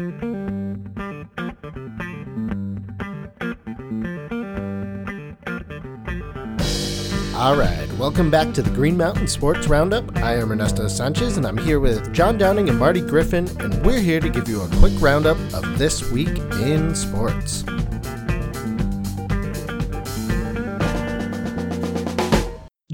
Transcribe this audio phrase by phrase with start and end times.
[0.00, 0.06] All
[7.54, 10.16] right, welcome back to the Green Mountain Sports Roundup.
[10.16, 14.00] I am Ernesto Sanchez, and I'm here with John Downing and Marty Griffin, and we're
[14.00, 17.62] here to give you a quick roundup of this week in sports.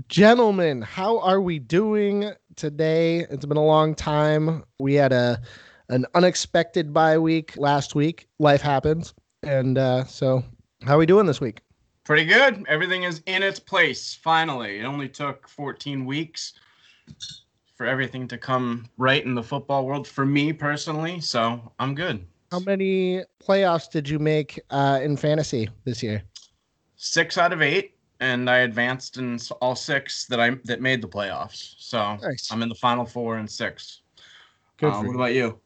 [0.09, 3.21] Gentlemen, how are we doing today?
[3.21, 4.65] It's been a long time.
[4.81, 5.41] We had a
[5.89, 8.27] an unexpected bye week last week.
[8.39, 10.43] Life happens, and uh, so
[10.85, 11.61] how are we doing this week?
[12.05, 12.65] Pretty good.
[12.69, 14.79] Everything is in its place finally.
[14.79, 16.53] It only took 14 weeks
[17.75, 21.21] for everything to come right in the football world for me personally.
[21.21, 22.27] So I'm good.
[22.53, 26.23] How many playoffs did you make uh, in fantasy this year?
[26.97, 31.09] Six out of eight and I advanced in all six that I that made the
[31.09, 31.75] playoffs.
[31.79, 32.51] So nice.
[32.51, 34.03] I'm in the final four and six.
[34.79, 34.93] Good.
[34.93, 35.59] Uh, what about you?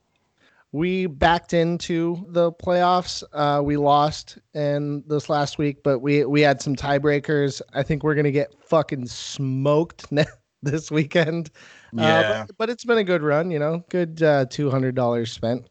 [0.72, 3.24] We backed into the playoffs.
[3.32, 7.60] Uh, we lost in this last week, but we we had some tiebreakers.
[7.74, 10.06] I think we're gonna get fucking smoked
[10.62, 11.50] this weekend.
[11.98, 13.50] Uh, yeah, uh, but, but, it's been a good run.
[13.50, 15.68] You know, good uh, two hundred dollars spent.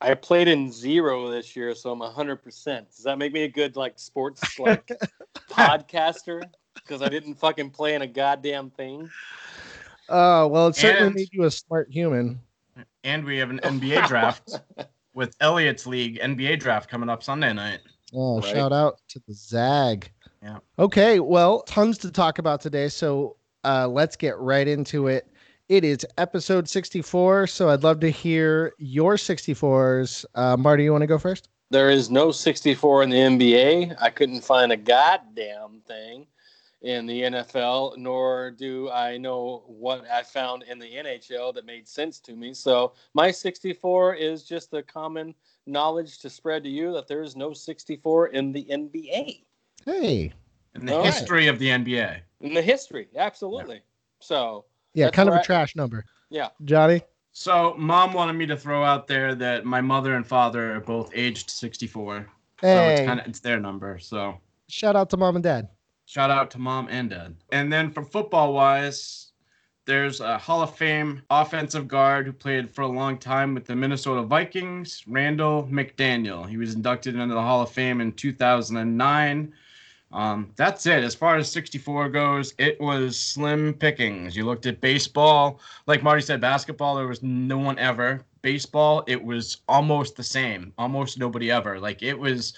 [0.00, 2.90] I played in zero this year, so I'm hundred percent.
[2.90, 4.88] Does that make me a good like sports like
[5.50, 6.44] podcaster?
[6.74, 9.10] Because I didn't fucking play in a goddamn thing.
[10.08, 12.40] Oh uh, well, it certainly and, made you a smart human.
[13.04, 14.60] And we have an NBA draft
[15.14, 17.80] with Elliot's League NBA draft coming up Sunday night.
[18.14, 18.54] Oh, right?
[18.54, 20.10] shout out to the Zag.
[20.42, 20.58] Yeah.
[20.78, 25.26] Okay, well, tons to talk about today, so uh, let's get right into it.
[25.68, 30.24] It is episode 64, so I'd love to hear your 64s.
[30.34, 31.48] Uh, Marty, you want to go first?
[31.70, 33.96] There is no 64 in the NBA.
[34.00, 36.26] I couldn't find a goddamn thing
[36.82, 41.88] in the NFL, nor do I know what I found in the NHL that made
[41.88, 42.54] sense to me.
[42.54, 45.34] So my 64 is just the common
[45.66, 49.42] knowledge to spread to you that there is no 64 in the NBA.
[49.84, 50.32] Hey.
[50.74, 51.48] In the All history right.
[51.48, 52.20] of the NBA.
[52.40, 53.76] In the history, absolutely.
[53.76, 53.82] Yeah.
[54.20, 56.04] So yeah, kind of a trash number.
[56.30, 56.48] Yeah.
[56.64, 57.02] Johnny?
[57.32, 61.10] So, mom wanted me to throw out there that my mother and father are both
[61.14, 62.28] aged 64.
[62.60, 62.74] Hey.
[62.74, 63.98] So it's kind of it's their number.
[63.98, 65.68] So, shout out to mom and dad.
[66.08, 67.36] Shout out to mom and dad.
[67.52, 69.32] And then for football wise,
[69.84, 73.76] there's a Hall of Fame offensive guard who played for a long time with the
[73.76, 76.48] Minnesota Vikings, Randall McDaniel.
[76.48, 79.52] He was inducted into the Hall of Fame in 2009.
[80.10, 81.04] Um, that's it.
[81.04, 84.34] As far as 64 goes, it was slim pickings.
[84.34, 88.24] You looked at baseball, like Marty said, basketball, there was no one ever.
[88.40, 90.72] Baseball, it was almost the same.
[90.78, 91.78] Almost nobody ever.
[91.78, 92.54] Like it was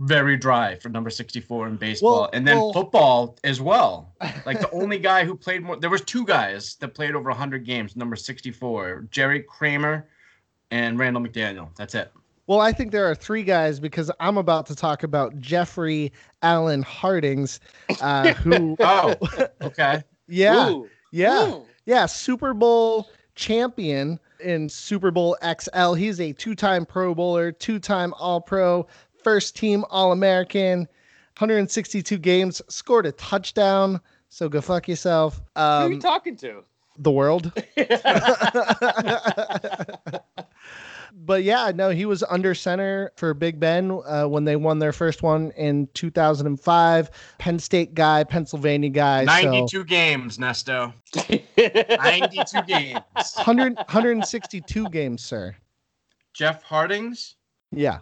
[0.00, 2.20] very dry for number 64 in baseball.
[2.20, 4.14] Well, and then well, football as well.
[4.46, 7.66] Like the only guy who played more, there was two guys that played over 100
[7.66, 10.08] games, number 64, Jerry Kramer
[10.70, 11.68] and Randall McDaniel.
[11.76, 12.10] That's it.
[12.46, 16.82] Well, I think there are three guys because I'm about to talk about Jeffrey Allen
[16.82, 17.60] Hartings,
[18.00, 18.74] uh, who.
[18.80, 19.14] oh,
[19.60, 20.02] okay.
[20.28, 20.88] Yeah, Ooh.
[21.10, 21.66] yeah, Ooh.
[21.84, 22.06] yeah.
[22.06, 25.92] Super Bowl champion in Super Bowl XL.
[25.92, 27.52] He's a two-time Pro Bowler,
[29.28, 34.00] two-time All-Pro, first-team All-American, 162 games, scored a touchdown.
[34.28, 35.40] So go fuck yourself.
[35.56, 36.64] Um, Who are you um, talking to?
[36.98, 37.52] The world.
[41.14, 44.92] but yeah, no, he was under center for Big Ben uh, when they won their
[44.92, 47.10] first one in 2005.
[47.38, 49.24] Penn State guy, Pennsylvania guy.
[49.24, 49.84] 92 so.
[49.84, 50.92] games, Nesto.
[51.28, 53.00] 92 games.
[53.14, 55.54] 100, 162 games, sir.
[56.34, 57.36] Jeff Hartings?
[57.70, 58.00] Yeah.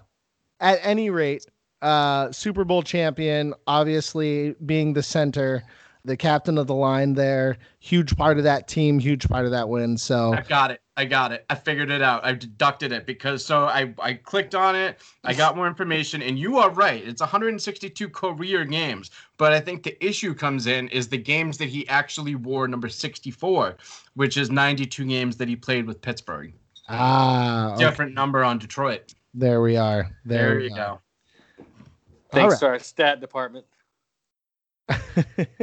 [0.60, 1.46] At any rate,
[1.82, 5.62] uh, Super Bowl champion, obviously being the center
[6.06, 7.58] the captain of the line there.
[7.80, 9.98] Huge part of that team, huge part of that win.
[9.98, 10.80] So I got it.
[10.96, 11.44] I got it.
[11.50, 12.24] I figured it out.
[12.24, 15.00] I deducted it because so I I clicked on it.
[15.24, 17.06] I got more information, and you are right.
[17.06, 21.68] It's 162 career games, but I think the issue comes in is the games that
[21.68, 23.76] he actually wore number 64,
[24.14, 26.54] which is 92 games that he played with Pittsburgh.
[26.88, 27.84] Ah, okay.
[27.84, 29.12] different number on Detroit.
[29.36, 30.10] There we are.
[30.24, 30.76] There, there you are.
[30.76, 31.00] go.
[32.32, 32.60] Thanks right.
[32.60, 33.66] to our stat department.
[34.90, 35.58] okay,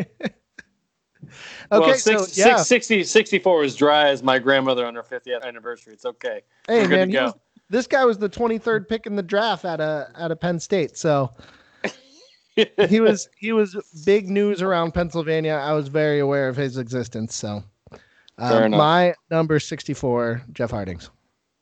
[1.72, 2.58] well, six, so, yeah.
[2.58, 5.94] Six, 60, 64 is dry as my grandmother on her 50th anniversary.
[5.94, 6.42] It's okay.
[6.68, 7.34] Hey, man, was,
[7.70, 10.96] this guy was the 23rd pick in the draft at a at a Penn State,
[10.96, 11.32] so
[12.88, 15.54] he was he was big news around Pennsylvania.
[15.54, 17.36] I was very aware of his existence.
[17.36, 17.64] So,
[18.38, 21.10] um, my number 64, Jeff Hartings.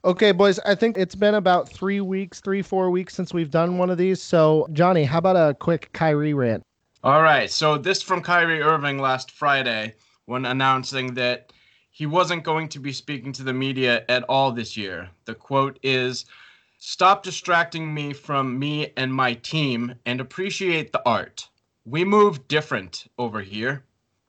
[0.04, 3.78] Okay, boys, I think it's been about three weeks, three, four weeks since we've done
[3.78, 4.20] one of these.
[4.20, 6.64] So, Johnny, how about a quick Kyrie rant?
[7.04, 7.50] All right.
[7.52, 9.94] So this from Kyrie Irving last Friday
[10.26, 11.54] when announcing that
[11.92, 15.10] he wasn't going to be speaking to the media at all this year.
[15.26, 16.26] The quote is
[16.80, 21.48] Stop distracting me from me and my team and appreciate the art.
[21.86, 23.84] We move different over here.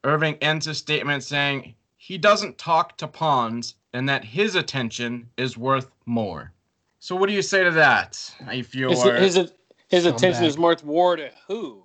[0.04, 5.56] Irving ends his statement saying he doesn't talk to pawns and that his attention is
[5.56, 6.52] worth more.
[6.98, 8.32] So, what do you say to that?
[8.52, 9.34] If you His, are, his,
[9.88, 10.14] his Scumbag.
[10.16, 11.84] attention is more more to who?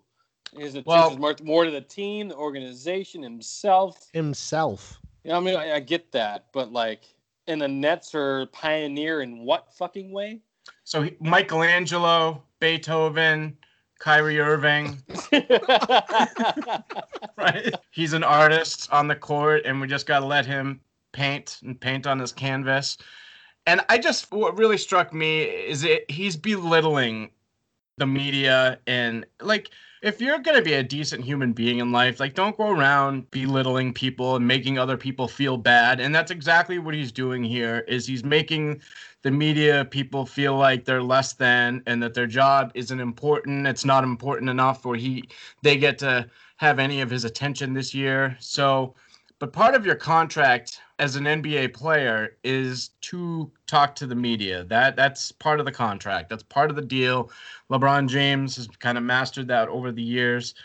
[0.56, 4.10] His attention Well- is more, more to the team, the organization, himself.
[4.14, 5.00] Himself.
[5.24, 7.02] You know, I mean, I, I get that, but like,
[7.48, 10.40] and the Nets are pioneer in what fucking way?
[10.84, 13.58] so he, Michelangelo, Beethoven,
[14.00, 15.02] Kyrie Irving,
[17.38, 17.74] right?
[17.92, 20.80] He's an artist on the court, and we just got to let him
[21.18, 22.98] paint and paint on his canvas.
[23.66, 27.32] And I just, what really struck me is it he's belittling
[27.98, 29.72] the media and like
[30.04, 33.30] if you're going to be a decent human being in life like don't go around
[33.32, 36.00] belittling people and making other people feel bad.
[36.00, 38.82] And that's exactly what he's doing here is he's making
[39.24, 43.66] the media people feel like they're less than and that their job isn't important.
[43.66, 45.28] It's not important enough or he
[45.64, 48.38] they get to have any of his attention this year.
[48.40, 48.94] So
[49.40, 54.64] but part of your contract as an NBA player is to talk to the media.
[54.64, 56.30] That that's part of the contract.
[56.30, 57.32] That's part of the deal.
[57.70, 60.56] LeBron James has kind of mastered that over the years.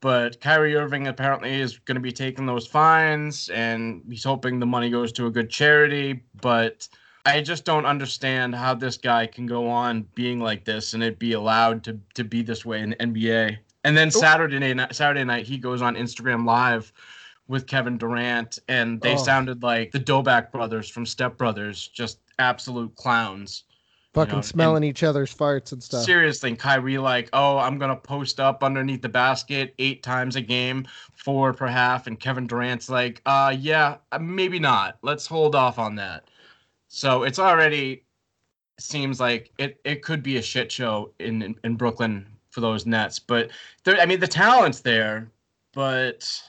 [0.00, 4.66] But Kyrie Irving apparently is going to be taking those fines and he's hoping the
[4.66, 6.88] money goes to a good charity, but
[7.24, 11.20] I just don't understand how this guy can go on being like this and it
[11.20, 13.58] be allowed to to be this way in the NBA.
[13.84, 16.92] And then Saturday night Saturday night he goes on Instagram live
[17.52, 19.22] with Kevin Durant, and they Oh.
[19.22, 23.64] sounded like the Doback brothers from Step Brothers, just absolute clowns.
[24.14, 26.04] Fucking know, smelling each other's farts and stuff.
[26.04, 30.40] Seriously, and Kyrie like, oh, I'm gonna post up underneath the basket eight times a
[30.40, 34.96] game, four per half, and Kevin Durant's like, uh, yeah, uh, maybe not.
[35.02, 36.24] Let's hold off on that.
[36.88, 38.04] So it's already
[38.78, 42.86] seems like it it could be a shit show in in, in Brooklyn for those
[42.86, 43.50] Nets, but
[43.84, 45.30] there, I mean, the talent's there,
[45.74, 46.42] but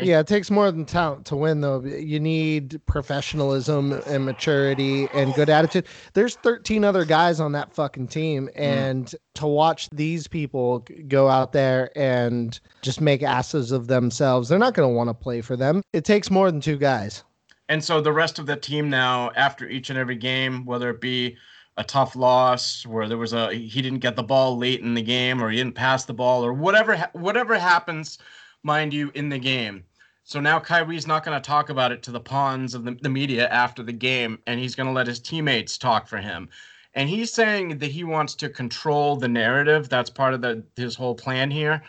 [0.00, 1.80] Yeah, it takes more than talent to win, though.
[1.84, 5.86] You need professionalism and maturity and good attitude.
[6.14, 8.62] There's 13 other guys on that fucking team, mm-hmm.
[8.62, 14.58] and to watch these people go out there and just make asses of themselves, they're
[14.58, 15.82] not going to want to play for them.
[15.92, 17.22] It takes more than two guys.
[17.68, 21.00] And so the rest of the team now, after each and every game, whether it
[21.00, 21.36] be
[21.76, 25.02] a tough loss where there was a he didn't get the ball late in the
[25.02, 28.18] game or he didn't pass the ball or whatever whatever happens,
[28.64, 29.84] mind you, in the game.
[30.24, 33.10] So now Kyrie's not going to talk about it to the pawns of the, the
[33.10, 36.48] media after the game, and he's going to let his teammates talk for him.
[36.94, 39.88] And he's saying that he wants to control the narrative.
[39.88, 41.82] That's part of the his whole plan here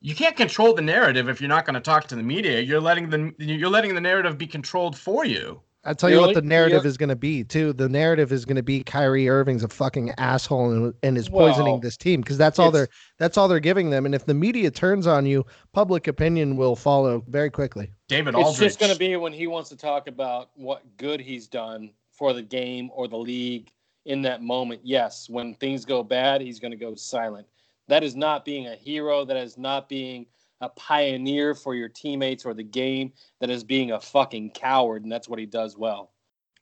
[0.00, 2.60] you can't control the narrative if you're not going to talk to the media.
[2.60, 5.60] You're letting the you're letting the narrative be controlled for you.
[5.86, 6.34] I tell you Really?
[6.34, 6.88] what, the narrative Yeah.
[6.88, 7.72] is going to be too.
[7.72, 11.74] The narrative is going to be Kyrie Irving's a fucking asshole and, and is poisoning
[11.74, 12.88] Well, this team because that's all they're
[13.18, 14.04] that's all they're giving them.
[14.04, 17.92] And if the media turns on you, public opinion will follow very quickly.
[18.08, 18.50] David Aldridge.
[18.50, 21.90] It's just going to be when he wants to talk about what good he's done
[22.12, 23.70] for the game or the league
[24.06, 24.80] in that moment.
[24.84, 27.46] Yes, when things go bad, he's going to go silent.
[27.88, 29.24] That is not being a hero.
[29.24, 30.26] That is not being
[30.60, 33.12] a pioneer for your teammates or the game.
[33.40, 36.12] That is being a fucking coward, and that's what he does well.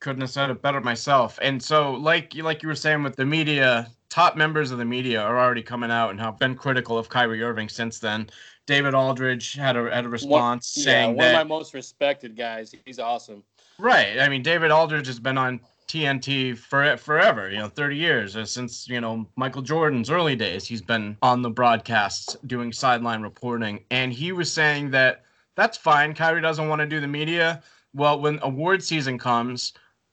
[0.00, 1.38] couldn't have said it better myself.
[1.40, 4.84] And so, like you like you were saying with the media, top members of the
[4.84, 8.28] media are already coming out and have been critical of Kyrie Irving since then.
[8.66, 12.74] David Aldridge had a had a response yeah, saying one of my most respected guys.
[12.84, 13.42] He's awesome.
[13.78, 14.18] right.
[14.20, 17.50] I mean, David Aldridge has been on TNT for forever.
[17.50, 20.66] You know, thirty years uh, since you know Michael Jordan's early days.
[20.66, 25.24] He's been on the broadcasts doing sideline reporting, and he was saying that
[25.56, 26.14] that's fine.
[26.14, 27.62] Kyrie doesn't want to do the media.
[27.92, 29.72] Well, when award season comes,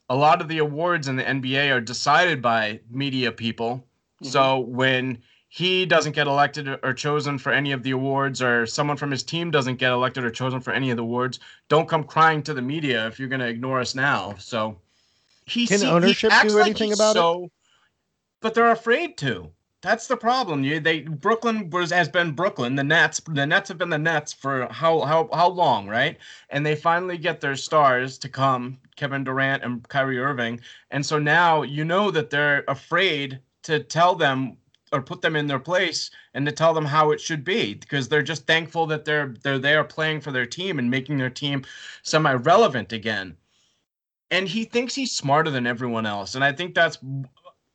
[0.09, 3.87] a lot of the awards in the NBA are decided by media people.
[4.23, 8.97] So when he doesn't get elected or chosen for any of the awards, or someone
[8.97, 12.03] from his team doesn't get elected or chosen for any of the awards, don't come
[12.03, 14.35] crying to the media if you're going to ignore us now.
[14.37, 14.77] So
[15.51, 17.51] he Can see- he ownership acts do anything about it?
[18.41, 19.51] But they're afraid to.
[19.81, 20.63] That's the problem.
[20.63, 22.75] You they Brooklyn was has been Brooklyn.
[22.75, 26.17] The Nets, the Nets have been the Nets for how how how long, right?
[26.51, 30.61] And they finally get their stars to come, Kevin Durant and Kyrie Irving.
[30.91, 34.57] And so now you know that they're afraid to tell them
[34.93, 38.07] or put them in their place and to tell them how it should be because
[38.07, 41.63] they're just thankful that they're they're there playing for their team and making their team
[42.03, 43.35] semi-relevant again.
[44.31, 46.35] And he thinks he's smarter than everyone else.
[46.35, 46.97] And I think that's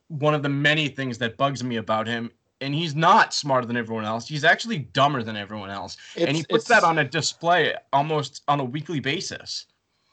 [0.09, 2.31] one of the many things that bugs me about him.
[2.63, 4.27] And he's not smarter than everyone else.
[4.27, 5.99] He's actually dumber than everyone else.
[6.17, 9.67] and he puts that on a display almost on a weekly basis.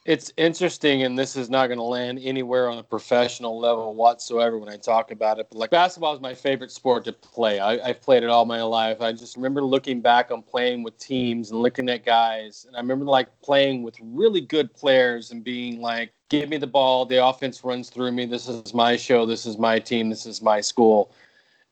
[0.05, 4.57] It's interesting, and this is not going to land anywhere on a professional level whatsoever
[4.57, 5.48] when I talk about it.
[5.50, 7.62] But like basketball is my favorite sport to play.
[7.62, 9.00] I, have played it all my life.
[9.00, 12.79] I just remember looking back on playing with teams and looking at guys, and I
[12.81, 17.05] remember like playing with really good players and being like, "Give me the ball.
[17.05, 18.25] The offense runs through me.
[18.25, 19.25] This is my show.
[19.25, 20.10] This is my team.
[20.10, 21.13] This is my school."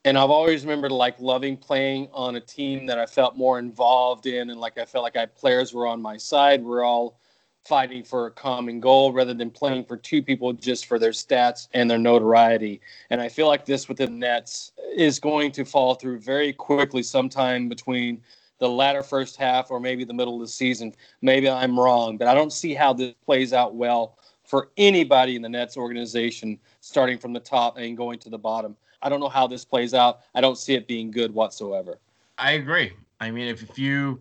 [0.05, 4.25] And I've always remembered like loving playing on a team that I felt more involved
[4.25, 6.63] in, and like I felt like I players were on my side.
[6.63, 7.19] We're all
[7.65, 11.67] fighting for a common goal rather than playing for two people just for their stats
[11.73, 12.81] and their notoriety.
[13.09, 17.03] And I feel like this with the Nets is going to fall through very quickly
[17.03, 18.21] sometime between
[18.57, 20.93] the latter first half or maybe the middle of the season.
[21.21, 25.41] Maybe I'm wrong, but I don't see how this plays out well for anybody in
[25.41, 28.75] the Nets organization starting from the top and going to the bottom.
[29.01, 30.21] I don't know how this plays out.
[30.35, 31.99] I don't see it being good whatsoever.
[32.37, 32.93] I agree.
[33.19, 34.19] I mean, if, if you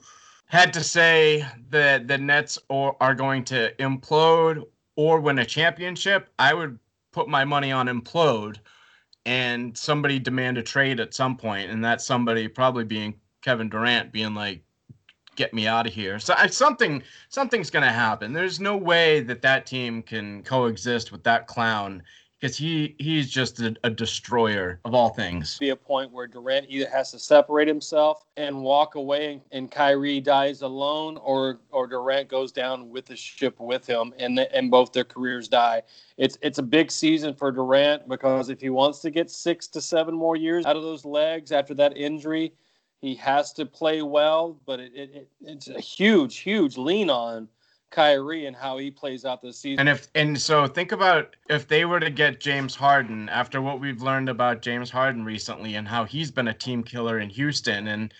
[0.50, 4.64] had to say that the Nets or, are going to implode
[4.96, 6.76] or win a championship, I would
[7.12, 8.56] put my money on implode
[9.24, 14.10] and somebody demand a trade at some point, and that somebody probably being Kevin Durant,
[14.10, 14.64] being like,
[15.36, 18.32] "Get me out of here." So something something's going to happen.
[18.32, 22.02] There's no way that that team can coexist with that clown
[22.40, 25.58] because he he's just a, a, destroyer of all things.
[25.58, 30.20] Be a point where Durant either has to separate himself and walk away, and Kyrie
[30.20, 34.70] dies alone, or or Durant goes down with the ship with him, and the, and
[34.70, 35.82] both their careers die.
[36.16, 39.80] It's it's a big season for Durant because if he wants to get six to
[39.80, 42.54] seven more years out of those legs after that injury,
[43.00, 44.58] he has to play well.
[44.64, 47.48] But it, it, it it's a huge huge lean on
[47.90, 49.80] Kyrie and how he plays out this season.
[49.80, 53.80] And if and so think about if they were to get James Harden after what
[53.80, 57.88] we've learned about James Harden recently and how he's been a team killer in Houston
[57.88, 58.14] and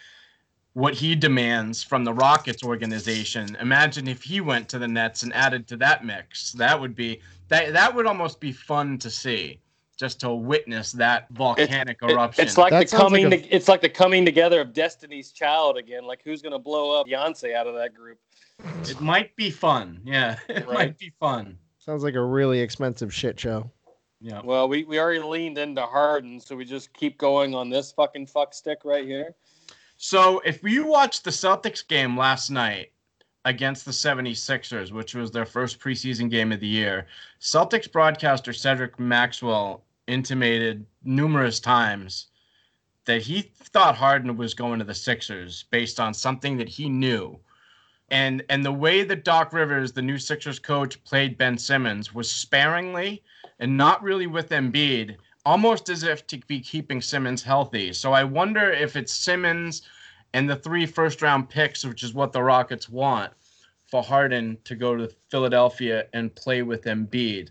[0.75, 3.57] what he demands from the Rockets organization.
[3.61, 6.53] Imagine if he went to the Nets and added to that mix.
[6.53, 9.61] That would be that that would almost be fun to see.
[9.97, 12.47] Just to witness that volcanic it, eruption.
[12.47, 13.29] It's like that the coming.
[13.29, 13.55] Like a...
[13.55, 16.07] it's like the coming together of Destiny's Child again.
[16.07, 18.19] Like who's going to blow up Beyonce out of that group?
[18.83, 20.00] It might be fun.
[20.05, 20.75] Yeah, it right.
[20.75, 21.59] might be fun.
[21.79, 23.71] Sounds like a really expensive shit show.
[24.21, 24.43] Yeah.
[24.45, 28.26] Well, we, we already leaned into Harden, so we just keep going on this fucking
[28.26, 29.35] fuck stick right here.
[29.97, 32.93] So if you watched the Celtics game last night
[33.47, 37.07] against the 76ers, which was their first preseason game of the year,
[37.40, 42.26] Celtics broadcaster Cedric Maxwell intimated numerous times
[43.07, 47.38] that he thought Harden was going to the Sixers based on something that he knew
[48.11, 52.31] and and the way that Doc Rivers, the new Sixers coach, played Ben Simmons was
[52.31, 53.23] sparingly
[53.59, 57.93] and not really with Embiid, almost as if to be keeping Simmons healthy.
[57.93, 59.83] So I wonder if it's Simmons
[60.33, 63.33] and the three first round picks, which is what the Rockets want,
[63.87, 67.50] for Harden to go to Philadelphia and play with Embiid.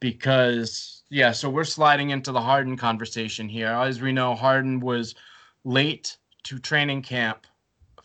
[0.00, 3.68] Because yeah, so we're sliding into the Harden conversation here.
[3.68, 5.14] As we know, Harden was
[5.64, 7.46] late to training camp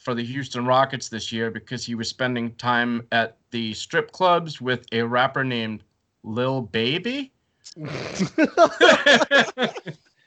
[0.08, 4.62] for the Houston Rockets this year because he was spending time at the strip clubs
[4.62, 5.84] with a rapper named
[6.24, 7.34] Lil Baby.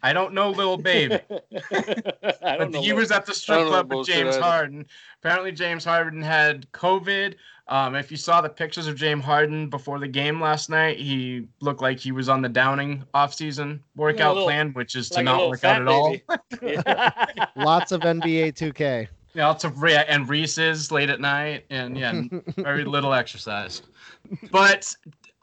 [0.03, 1.21] I don't know Lil Baby.
[2.43, 4.85] I don't know he was at the strip club with James Harden.
[5.23, 7.37] Apparently, James Harden had COVID.
[7.67, 11.49] Um, if you saw the pictures of James Harden before the game last night, he
[11.61, 15.25] looked like he was on the downing offseason workout little, plan, which is to like
[15.25, 16.15] not work out at all.
[17.57, 19.09] Lots of NBA 2K.
[19.35, 22.23] Yeah, lots of re- and Reese's late at night, and yeah,
[22.57, 23.83] very little exercise.
[24.51, 24.93] But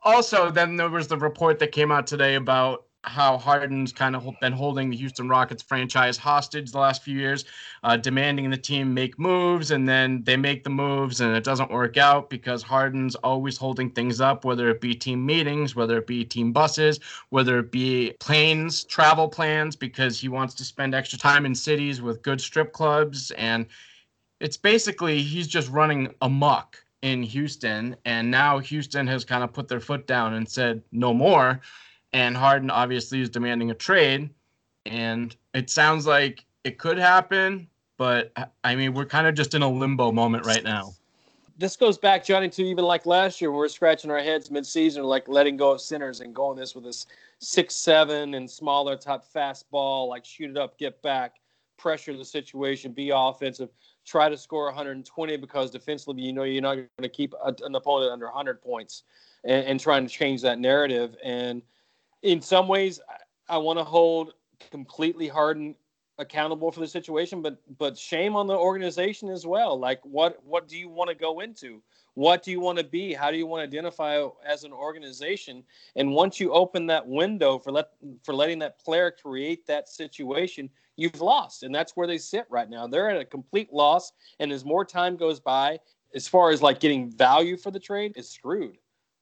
[0.04, 4.28] also, then there was the report that came out today about how Harden's kind of
[4.42, 7.46] been holding the Houston Rockets franchise hostage the last few years,
[7.84, 11.72] uh, demanding the team make moves, and then they make the moves and it doesn't
[11.72, 16.08] work out because Harden's always holding things up, whether it be team meetings, whether it
[16.08, 17.00] be team buses,
[17.30, 22.02] whether it be planes, travel plans, because he wants to spend extra time in cities
[22.02, 23.32] with good strip clubs.
[23.32, 23.66] And
[24.40, 27.96] it's basically he's just running amok in Houston.
[28.06, 31.62] And now Houston has kind of put their foot down and said, no more
[32.14, 34.30] and Harden obviously is demanding a trade.
[34.86, 38.32] And it sounds like it could happen, but
[38.64, 40.94] I mean, we're kind of just in a limbo moment right now.
[41.58, 44.52] This goes back, Johnny, to even like last year, when we are scratching our heads
[44.52, 47.08] mid-season, like letting go of centers and going this with this
[47.40, 51.38] six-seven and smaller type fastball, like shoot it up, get back,
[51.78, 53.70] pressure the situation, be offensive,
[54.06, 58.12] try to score 120 because defensively, you know, you're not going to keep an opponent
[58.12, 59.04] under 100 points,
[59.44, 61.62] and, and trying to change that narrative and–
[62.24, 63.00] in some ways,
[63.48, 64.34] I, want to hold
[64.72, 65.76] completely Harden
[66.18, 69.80] accountable for the situation, but but shame on the organization as well.
[69.80, 71.82] Like, what what do you want to go into?
[72.16, 73.14] What do you want to be?
[73.14, 75.64] How do you want to identify as an organization?
[75.96, 77.90] And once you open that window for let
[78.24, 82.70] for letting that player create that situation, you've lost, and that's where they sit right
[82.70, 82.88] now.
[82.88, 85.80] They're at a complete loss, and as more time goes by,
[86.16, 88.78] as far as like getting value for the trade, is screwed,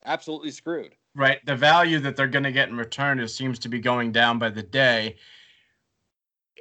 [0.05, 0.95] absolutely screwed.
[1.15, 4.11] Right, the value that they're going to get in return is seems to be going
[4.11, 5.15] down by the day.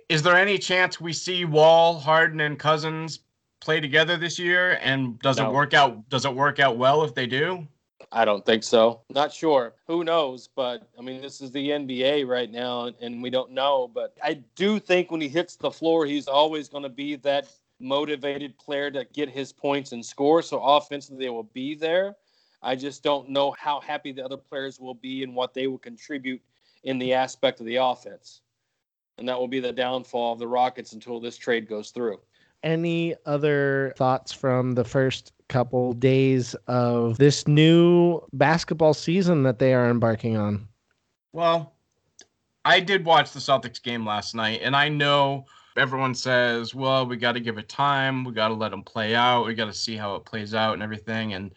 [0.09, 3.21] Is there any chance we see Wall, Harden, and Cousins
[3.61, 4.79] play together this year?
[4.81, 5.49] And does no.
[5.49, 6.09] it work out?
[6.09, 7.67] Does it work out well if they do?
[8.13, 9.01] I don't think so.
[9.11, 9.75] Not sure.
[9.89, 10.49] Who knows?
[10.55, 13.91] But I mean, this is the NBA right now, and we don't know.
[13.93, 17.49] But I do think when he hits the floor, he's always going to be that
[17.81, 20.43] motivated player to get his points and score.
[20.43, 22.15] So offensively, they will be there.
[22.64, 25.78] I just don't know how happy the other players will be and what they will
[25.78, 26.42] contribute
[26.83, 28.40] in the aspect of the offense.
[29.18, 32.18] And that will be the downfall of the Rockets until this trade goes through
[32.64, 39.75] any other thoughts from the first couple days of this new basketball season that they
[39.75, 40.66] are embarking on?
[41.33, 41.75] Well,
[42.64, 45.44] I did watch the Celtics game last night, and I know
[45.76, 48.25] everyone says, well, we got to give it time.
[48.25, 49.47] We got to let them play out.
[49.47, 51.35] We got to see how it plays out and everything.
[51.35, 51.52] And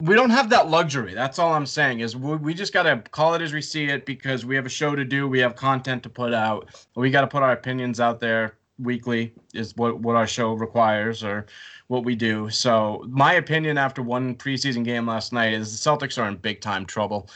[0.00, 1.14] we don't have that luxury.
[1.14, 3.86] That's all I'm saying is we, we just got to call it as we see
[3.86, 5.28] it because we have a show to do.
[5.28, 6.68] We have content to put out.
[6.96, 11.22] We got to put our opinions out there weekly is what what our show requires
[11.22, 11.46] or
[11.88, 12.48] what we do.
[12.50, 16.60] So my opinion after one preseason game last night is the Celtics are in big
[16.60, 17.28] time trouble.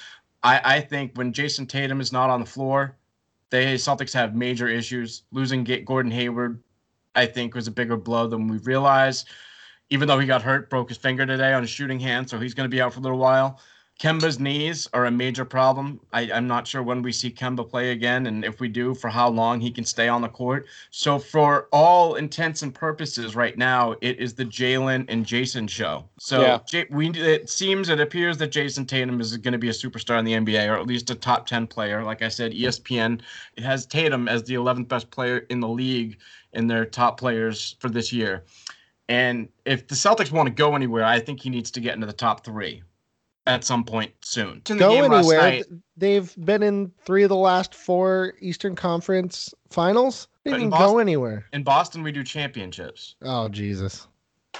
[0.43, 2.97] I, I think when Jayson Tatum is not on the floor,
[3.51, 5.23] they Celtics have major issues.
[5.33, 6.63] Losing Gordon Hayward,
[7.15, 9.29] I think, was a bigger blow than we realized.
[9.91, 12.55] Even though he got hurt, broke his finger today on his shooting hand, so he's
[12.55, 13.61] going to be out for a little while.
[14.01, 16.01] Kemba's knees are a major problem.
[16.13, 19.09] I, am not sure when we see Kemba play again, and if we do, for
[19.09, 20.67] how long he can stay on the court.
[20.91, 26.05] So, for all intents and purposes, right now, it is the Jaylen and Jayson show.
[26.19, 26.59] So, yeah.
[26.67, 30.19] J- we it seems it appears that Jayson Tatum is going to be a superstar
[30.19, 32.03] in the NBA, or at least a top 10 player.
[32.03, 33.21] Like I said, ESPN
[33.59, 36.19] has Tatum as the 11th best player in the league
[36.53, 38.45] in their top players for this year.
[39.09, 42.07] And if the Celtics want to go anywhere, I think he needs to get into
[42.07, 42.83] the top three
[43.47, 44.63] at some point soon.
[44.65, 45.41] Go anywhere.
[45.41, 50.29] Night, They've been in three of the last four Eastern Conference finals.
[50.45, 51.47] They didn't Boston, go anywhere.
[51.53, 53.17] In Boston, we do championships.
[53.23, 54.09] Oh Jesus!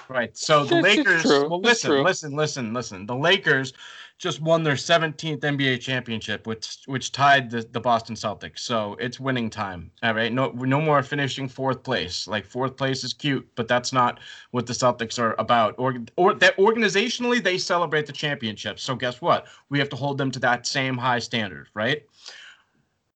[0.09, 0.37] Right.
[0.37, 1.25] So the Lakers.
[1.25, 3.07] Well, listen, listen, listen, listen.
[3.07, 3.73] The Lakers
[4.19, 8.61] just won their 17th NBA championship, which which tied the, the Boston Celtics.
[8.61, 9.91] So it's winning time.
[10.03, 10.33] All right.
[10.33, 12.29] No no more finishing fourth place.
[12.29, 14.21] Like fourth place is cute, but that's not
[14.53, 15.75] what the Celtics are about.
[15.79, 18.79] Or or that organizationally they celebrate the championship.
[18.79, 19.47] So guess what?
[19.69, 22.05] We have to hold them to that same high standard, right?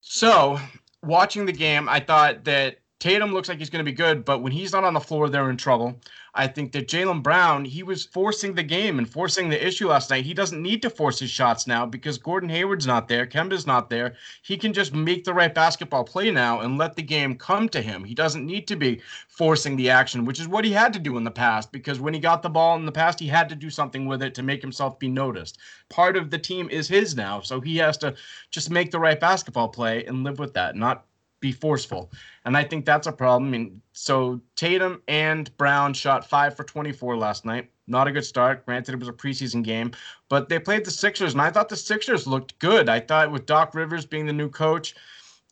[0.00, 0.58] So
[1.02, 4.42] watching the game, I thought that Tatum looks like he's going to be good, but
[4.42, 6.00] when he's not on the floor, they're in trouble.
[6.34, 10.10] I think that Jaylen Brown, he was forcing the game and forcing the issue last
[10.10, 10.24] night.
[10.24, 13.90] He doesn't need to force his shots now because Gordon Hayward's not there, Kemba's not
[13.90, 14.14] there.
[14.42, 17.82] He can just make the right basketball play now and let the game come to
[17.82, 18.04] him.
[18.04, 21.16] He doesn't need to be forcing the action, which is what he had to do
[21.16, 23.54] in the past because when he got the ball in the past, he had to
[23.54, 25.58] do something with it to make himself be noticed.
[25.88, 28.14] Part of the team is his now, so he has to
[28.50, 31.04] just make the right basketball play and live with that, not
[31.40, 32.10] be forceful.
[32.44, 33.54] And I think that's a problem.
[33.54, 37.70] And so Tatum and Brown shot five for 24 last night.
[37.86, 38.66] Not a good start.
[38.66, 39.92] Granted, it was a preseason game,
[40.28, 42.88] but they played the Sixers, and I thought the Sixers looked good.
[42.88, 44.94] I thought with Doc Rivers being the new coach,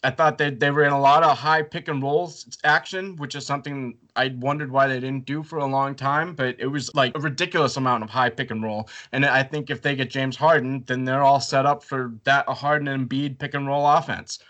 [0.05, 3.35] I thought that they were in a lot of high pick and rolls action, which
[3.35, 6.35] is something I wondered why they didn't do for a long time.
[6.35, 8.89] But it was like a ridiculous amount of high pick and roll.
[9.13, 12.47] And I think if they get James Harden, then they're all set up for that
[12.49, 14.41] Harden and Embiid pick and roll offense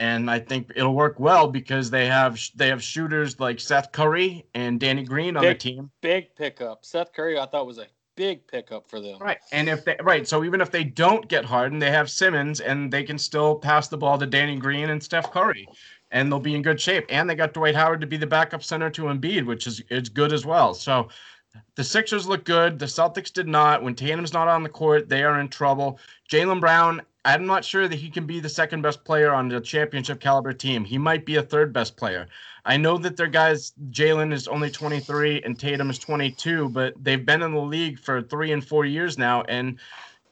[0.00, 4.46] and I think it'll work well because they have they have shooters like Seth Curry
[4.54, 5.90] and Danny Green on big, the team.
[6.00, 6.84] Big pickup.
[6.84, 7.86] Seth Curry, I thought was a
[8.16, 9.18] big pickup for them.
[9.20, 12.60] Right, and if they right, so even if they don't get Harden, they have Simmons,
[12.60, 15.68] and they can still pass the ball to Danny Green and Steph Curry,
[16.10, 17.04] and they'll be in good shape.
[17.10, 20.08] And they got Dwight Howard to be the backup center to Embiid, which is is
[20.08, 20.74] good as well.
[20.74, 21.08] So.
[21.74, 22.78] The Sixers look good.
[22.78, 23.82] The Celtics did not.
[23.82, 25.98] When Tatum's not on the court, they are in trouble.
[26.30, 29.60] Jaylen Brown I'm not sure that he can be the second best player on the
[29.60, 30.84] championship caliber team.
[30.84, 32.26] He might be a third best player.
[32.64, 37.24] I know that their guys, Jaylen is only 23 and Tatum is 22, but they've
[37.24, 39.78] been in the league for three and four years now, and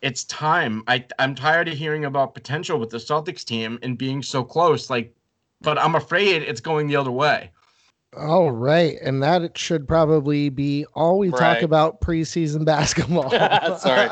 [0.00, 0.82] it's time.
[0.86, 4.88] I I'm tired of hearing about potential with the Celtics team and being so close.
[4.88, 5.14] Like,
[5.60, 7.50] but I'm afraid it's going the other way.
[8.18, 13.30] All right, and that should probably be all we talk about preseason basketball.
[13.78, 14.08] Sorry.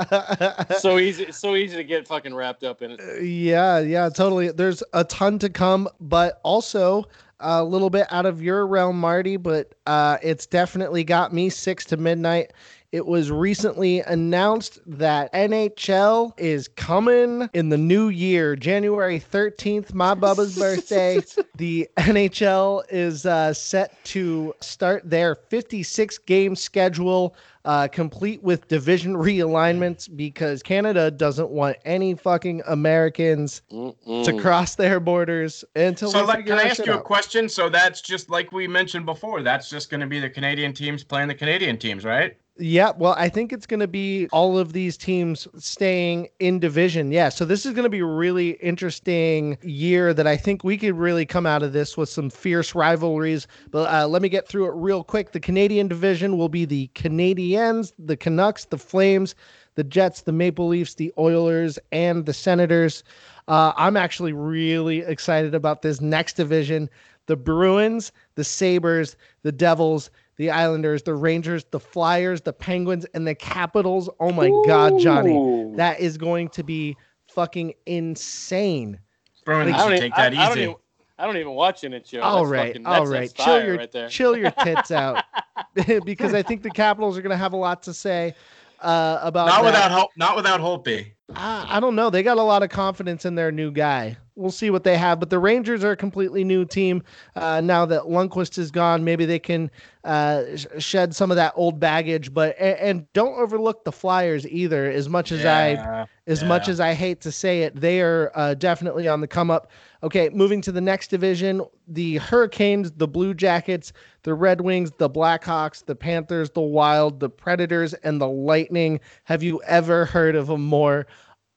[0.79, 3.25] so easy, so easy to get fucking wrapped up in it.
[3.25, 4.51] yeah, yeah, totally.
[4.53, 7.05] There's a ton to come, but also
[7.41, 9.37] a little bit out of your realm, Marty.
[9.37, 12.53] But uh, it's definitely got me six to midnight.
[12.93, 20.15] It was recently announced that NHL is coming in the new year, January 13th, my
[20.15, 21.23] Bubba's birthday.
[21.57, 29.15] The NHL is uh, set to start their 56 game schedule, uh, complete with division
[29.15, 34.41] realignments because Canada doesn't want any fucking Americans to Mm-mm.
[34.41, 37.49] cross their borders until So, we like, figure can I ask shit you a question?
[37.49, 39.43] So that's just like we mentioned before.
[39.43, 42.37] That's just going to be the Canadian teams playing the Canadian teams, right?
[42.59, 47.13] Yeah, well, I think it's going to be all of these teams staying in division.
[47.13, 50.79] Yeah, so this is going to be a really interesting year that I think we
[50.79, 53.47] could really come out of this with some fierce rivalries.
[53.71, 55.33] But uh, let me get through it real quick.
[55.33, 59.35] The Canadian division will be the Canadiens, the Canucks, the Flames,
[59.75, 63.05] the Jets, the Maple Leafs, the Oilers, and the Senators.
[63.49, 66.89] Uh, I'm actually really excited about this next division.
[67.27, 73.27] The Bruins, the Sabres, the Devils, the Islanders, the Rangers, the Flyers, the Penguins, and
[73.27, 74.09] the Capitals.
[74.21, 75.73] Oh my God, Johnny.
[75.77, 76.97] That is going to be
[77.29, 78.99] fucking insane.
[79.45, 80.63] Bruins I don't, should take I, that I don't easy.
[80.65, 80.75] even,
[81.19, 82.23] I don't even watch NHL.
[82.23, 83.33] all That's right, fucking- all that's- right.
[83.35, 84.09] that's Chill your right there.
[84.09, 85.25] chill your tits out,
[86.05, 88.35] because I think the Capitals are going to have a lot to say
[88.81, 89.65] uh, about Not that.
[89.65, 91.13] without Hol- not without Holtby.
[91.35, 92.11] I, I don't know.
[92.11, 94.17] They got a lot of confidence in their new guy.
[94.37, 95.19] We'll see what they have.
[95.19, 97.03] But the Rangers are a completely new team
[97.35, 99.03] uh, now that Lundqvist is gone.
[99.03, 99.71] Maybe they can
[100.05, 102.35] uh, sh- shed some of that old baggage.
[102.35, 104.91] But and, and don't overlook the Flyers either.
[104.91, 108.31] As much as I Yeah, as much as I hate to say it, they are
[108.35, 109.71] uh, definitely on the come up.
[110.03, 113.93] Okay, moving to the next division the Hurricanes, the Blue Jackets,
[114.25, 119.01] the Red Wings, the Blackhawks, the Panthers, the Wild, the Predators, and the Lightning.
[119.25, 121.07] Have you ever heard of a more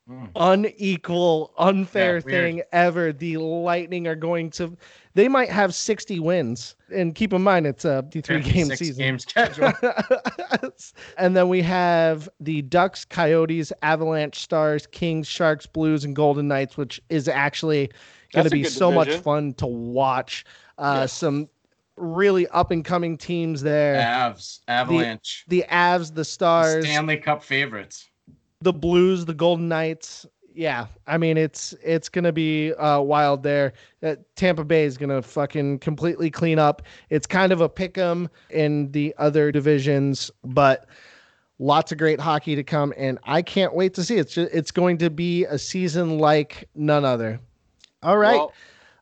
[0.10, 0.32] Mm.
[0.36, 3.14] unequal, unfair Yeah, thing ever?
[3.14, 4.76] The Lightning are going to,
[5.14, 6.76] they might have 60 wins.
[6.92, 8.96] And keep in mind, it's a 53 game season.
[8.96, 9.72] game schedule.
[11.18, 16.76] and then we have the Ducks, Coyotes, Avalanche, Stars, Kings, Sharks, Blues, and Golden Knights,
[16.76, 17.92] which is actually
[18.34, 20.44] going to be so much fun to watch.
[20.80, 21.14] Uh, Yes.
[21.14, 21.50] Some
[21.98, 23.96] really up and coming teams there.
[23.96, 28.09] Avs, Avalanche, The Avs, the the Stars, Stanley Cup favorites.
[28.62, 30.26] The Blues, the Golden Knights.
[30.54, 33.74] Yeah, I mean it's it's gonna be uh, wild there.
[34.04, 36.82] Uh, Tampa Bay is gonna fucking completely clean up.
[37.10, 40.88] It's kind of a pick 'em in the other divisions, but
[41.60, 44.22] lots of great hockey to come, and I can't wait to see it.
[44.22, 47.40] It's ju- it's going to be a season like none other.
[48.04, 48.38] All right.
[48.38, 48.54] Well,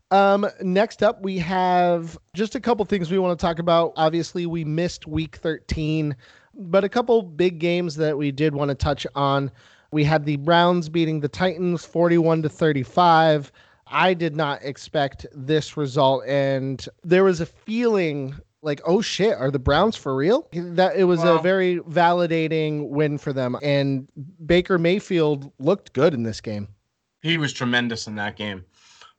[0.09, 3.91] Um, next up, we have just a couple things we want to talk about.
[3.97, 6.15] Obviously, we missed week 13,
[6.57, 9.51] but a couple big games that we did want to touch on.
[9.91, 13.51] We had the Browns beating the Titans 41 to 35.
[13.87, 19.49] I did not expect this result, and there was a feeling like, oh shit, are
[19.49, 20.49] the Browns for real?
[20.51, 24.07] That it was a very validating win for them, and
[24.45, 26.67] Baker Mayfield looked good in this game.
[27.21, 28.65] He was tremendous in that game.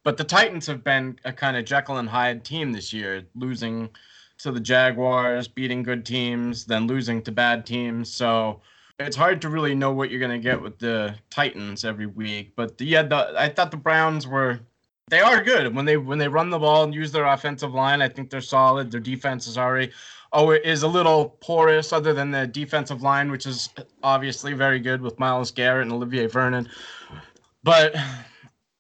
[0.05, 3.91] But the Titans have been a kind of Jekyll and Hyde team this year, losing
[4.39, 8.11] to the Jaguars, beating good teams, then losing to bad teams.
[8.13, 8.61] So
[8.99, 12.53] it's hard to really know what you're going to get with the Titans every week.
[12.57, 14.61] But the, yeah, the, I thought the Browns were
[15.11, 18.03] they are good when they when they run the ball and use their offensive line.
[18.03, 18.91] I think they're solid.
[18.91, 19.91] Their defense is already
[20.33, 23.71] oh it is a little porous other than the defensive line, which is
[24.03, 26.69] obviously very good with Myles Garrett and Olivier Vernon.
[27.63, 27.97] But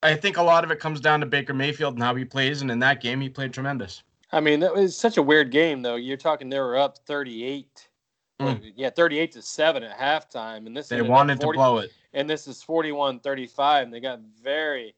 [0.02, 2.62] I think a lot of it comes down to Baker Mayfield and how he plays,
[2.62, 4.02] and in that game he played tremendous.
[4.30, 5.96] I mean, that was such a weird game, though.
[5.96, 7.88] You're talking they were up 38.
[8.40, 8.72] Mm.
[8.76, 10.66] Yeah, 38 to 7 at halftime.
[10.66, 11.90] And this They ended up wanted to blow it.
[12.12, 14.94] and this is 41 35 and they got very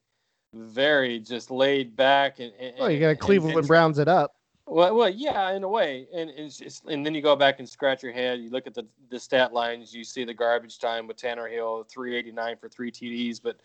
[0.52, 4.34] very just laid back and, and Well, you got and- Cleveland and- Browns it up.
[4.66, 7.68] well, well yeah in a way and it's just, and then you go back and
[7.68, 11.06] scratch your head you look at the, the stat lines you see the garbage time
[11.06, 13.56] with Tannehill 389 for three TDs but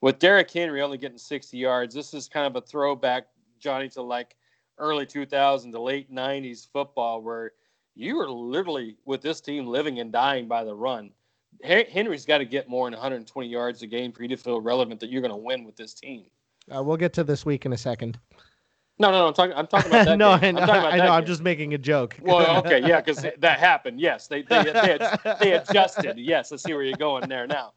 [0.00, 3.26] with Derrick Henry only getting 60 yards this is kind of a throwback
[3.58, 4.36] Johnny to like
[4.78, 7.52] early 2000 to late 90s football where
[7.94, 11.10] you were literally with this team living and dying by the run
[11.62, 15.00] Henry's got to get more than 120 yards a game for you to feel relevant
[15.00, 16.26] that you're going to win with this team.
[16.74, 18.18] Uh, we'll get to this week in a second.
[18.98, 19.56] No, no, no I'm talking.
[19.56, 20.16] I'm talking about that.
[20.16, 20.56] no, game.
[20.56, 20.60] I know.
[20.60, 21.12] I'm talking about I that know.
[21.12, 22.16] I'm just making a joke.
[22.22, 24.00] Well, okay, yeah, because that happened.
[24.00, 24.98] Yes, they they, they,
[25.40, 26.18] they adjusted.
[26.18, 27.72] Yes, I see where you're going there now.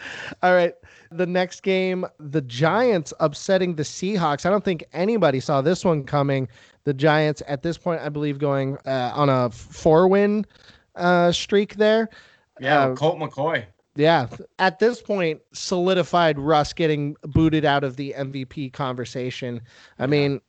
[0.42, 0.74] All right.
[1.12, 4.46] The next game, the Giants upsetting the Seahawks.
[4.46, 6.48] I don't think anybody saw this one coming.
[6.84, 10.46] The Giants at this point, I believe, going uh, on a four win
[10.96, 12.08] uh, streak there.
[12.60, 13.64] Yeah, Uh, Colt McCoy.
[13.96, 14.28] Yeah,
[14.60, 19.60] at this point, solidified Russ getting booted out of the MVP conversation.
[19.98, 20.06] I Yeah.
[20.06, 20.40] mean,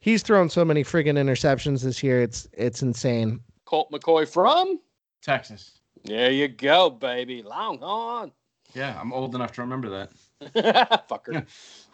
[0.00, 2.22] he's thrown so many friggin' interceptions this year.
[2.22, 3.40] It's it's insane.
[3.66, 4.80] Colt McCoy from?
[5.20, 5.80] Texas.
[6.04, 7.42] There you go, baby.
[7.42, 8.32] Long Longhorn.
[8.74, 10.12] Yeah, I'm old enough to remember that.
[11.10, 11.46] Fucker.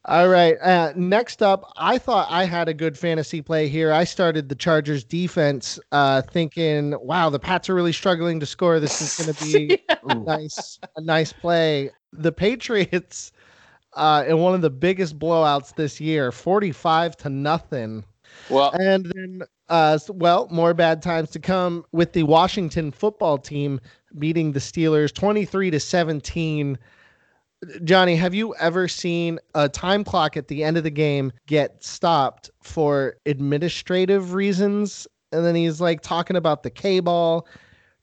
[0.05, 0.57] All right.
[0.61, 3.93] Uh, next up, I thought I had a good fantasy play here.
[3.93, 8.81] I started the Chargers defense, uh, thinking, "Wow, the Pats are really struggling to score.
[8.81, 9.83] This is going to be
[10.13, 10.25] Ooh.
[10.25, 13.33] nice, a nice play." The Patriots,
[13.95, 18.05] uh, in one of the biggest blowouts this year, forty-five to nothing.
[18.51, 23.81] Well, And then, uh, well, more bad times to come with the Washington football team
[24.19, 26.79] beating the Steelers 23 to 17.
[27.83, 31.83] Johnny, have you ever seen a time clock at the end of the game get
[31.83, 35.07] stopped for administrative reasons?
[35.33, 37.49] And then he's like talking about the K ball.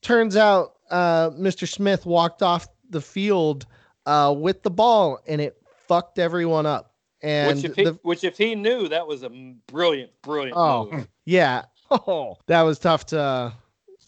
[0.02, 1.68] Turns out uh, Mr.
[1.68, 3.68] Smith walked off the field
[4.06, 6.91] uh, with the ball and it fucked everyone up.
[7.24, 9.30] And which if, he, the, which if he knew, that was a
[9.68, 10.90] brilliant, brilliant Oh.
[10.92, 11.08] move.
[11.26, 11.66] Yeah.
[11.92, 13.54] Oh, that was tough to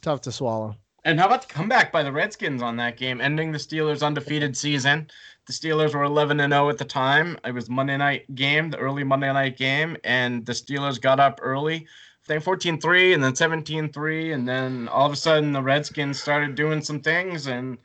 [0.01, 0.75] tough to swallow.
[1.05, 4.55] And how about the comeback by the Redskins on that game, ending the Steelers' undefeated
[4.55, 5.09] season?
[5.47, 7.37] The Steelers were 11 and 0 at the time.
[7.43, 11.39] It was Monday night game, the early Monday night game, and the Steelers got up
[11.43, 11.85] early.
[12.23, 16.55] I think 14-3 and then 17-3 and then all of a sudden the Redskins started
[16.55, 17.77] doing some things and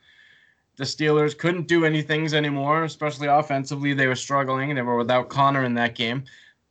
[0.79, 3.93] the Steelers couldn't do any things anymore, especially offensively.
[3.93, 4.73] They were struggling.
[4.73, 6.23] They were without Connor in that game.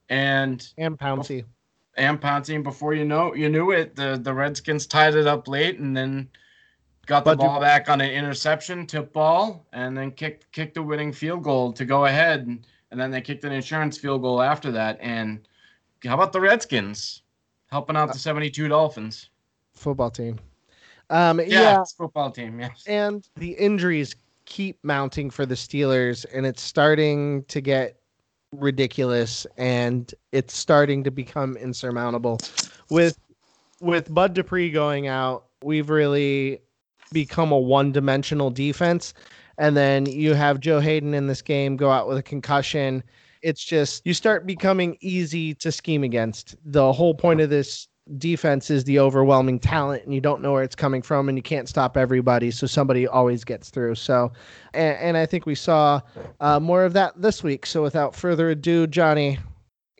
[0.09, 1.45] And And Pouncey.
[1.99, 2.63] and Pouncey.
[2.63, 3.95] Before you know, you knew it.
[3.95, 6.27] The the Redskins tied it up late, and then
[7.05, 10.73] got the But you- ball back on an interception, tip ball, and then kicked kicked
[10.75, 14.23] the winning field goal to go ahead, and, and then they kicked an insurance field
[14.23, 14.97] goal after that.
[15.03, 15.47] And
[16.03, 17.21] how about the Redskins
[17.71, 19.29] helping out uh, the '72 Dolphins?
[19.75, 20.39] Football team.
[21.11, 21.85] Um, Yeah, yeah.
[21.97, 22.61] football team.
[22.61, 22.85] Yes.
[22.87, 27.99] And the injuries keep mounting for the Steelers, and it's starting to get
[28.53, 32.39] ridiculous and it's starting to become insurmountable.
[32.91, 33.19] With
[33.81, 36.61] with Bud Dupree going out, we've really
[37.13, 39.15] become a one-dimensional defense.
[39.59, 43.03] And then you have Joe Haden in this game go out with a concussion.
[43.43, 46.57] It's just you start becoming easy to scheme against.
[46.65, 50.63] The whole point of this defense is the overwhelming talent and you don't know where
[50.63, 53.95] it's coming from and you can't stop everybody so somebody always gets through.
[53.95, 54.33] So
[54.75, 56.01] and, and i think we saw
[56.41, 57.67] uh, more of that this week.
[57.67, 59.39] So without further ado johnny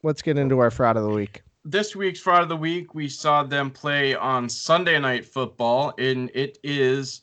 [0.03, 1.43] let's get into our fraud of the week.
[1.65, 6.31] This week's fraud of the week, we saw them play on Sunday Night Football, and
[6.35, 7.21] it is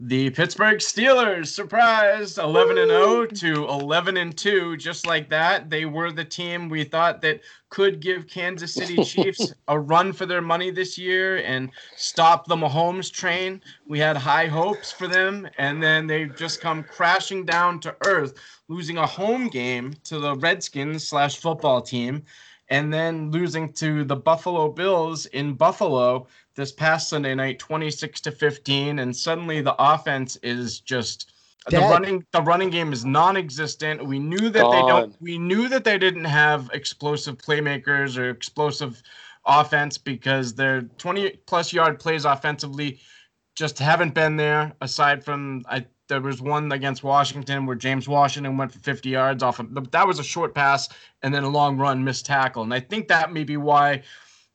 [0.00, 1.46] the Pittsburgh Steelers.
[1.46, 2.38] Surprise!
[2.38, 5.70] 11 and 0 to 11 and 2, just like that.
[5.70, 10.26] They were the team we thought that could give Kansas City Chiefs a run for
[10.26, 13.62] their money this year and stop the Mahomes train.
[13.86, 18.34] We had high hopes for them, and then they've just come crashing down to earth,
[18.68, 22.24] losing a home game to the Redskins slash football team
[22.74, 28.32] and then losing to the Buffalo Bills in Buffalo this past Sunday night 26 to
[28.32, 31.32] 15 and suddenly the offense is just
[31.70, 34.04] the running the running game is non-existent.
[34.04, 39.00] We knew that they don't we knew that they didn't have explosive playmakers or explosive
[39.46, 42.98] offense because their 20 plus yard plays offensively
[43.54, 48.56] just haven't been there aside from I there was one against Washington where James Washington
[48.56, 50.88] went for 50 yards off of that was a short pass
[51.22, 52.62] and then a long run missed tackle.
[52.62, 54.02] And I think that may be why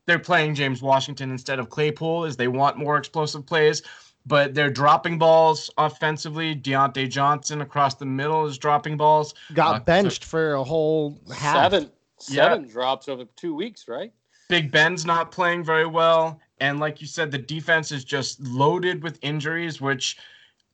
[0.05, 3.81] they're playing James Washington instead of Claypool is they want more explosive plays.
[4.25, 6.53] But they're dropping balls offensively.
[6.55, 9.33] Diontae Johnson across the middle is dropping balls.
[9.53, 11.83] got Uh, benched for a whole half Seven,
[12.27, 12.49] Yeah.
[12.49, 14.12] seven drops over two weeks, right?
[14.49, 16.39] Big Ben's not playing very well.
[16.59, 20.17] And like you said, the defense is just loaded with injuries, which,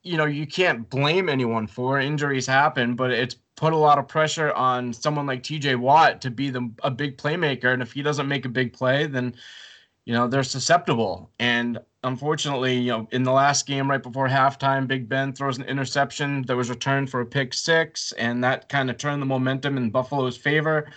[0.05, 1.99] you know, you can't blame anyone for.
[1.99, 6.29] Injuries happen, but it's put a lot of pressure on someone like TJ Watt to
[6.29, 7.73] be the, a big playmaker.
[7.73, 9.35] And if he doesn't make a big play, then,
[10.05, 11.31] you know, they're susceptible.
[11.39, 15.63] And unfortunately, you know, in the last game right before halftime, Big Ben throws an
[15.63, 19.77] interception that was returned for a pick six, and that kind of turned the momentum
[19.77, 20.87] in Buffalo's favor.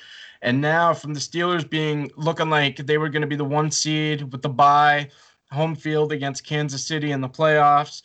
[0.42, 3.70] And now from the Steelers being looking like they were going to be the one
[3.70, 5.08] seed with the bye,
[5.50, 8.02] home field against Kansas City in the playoffs,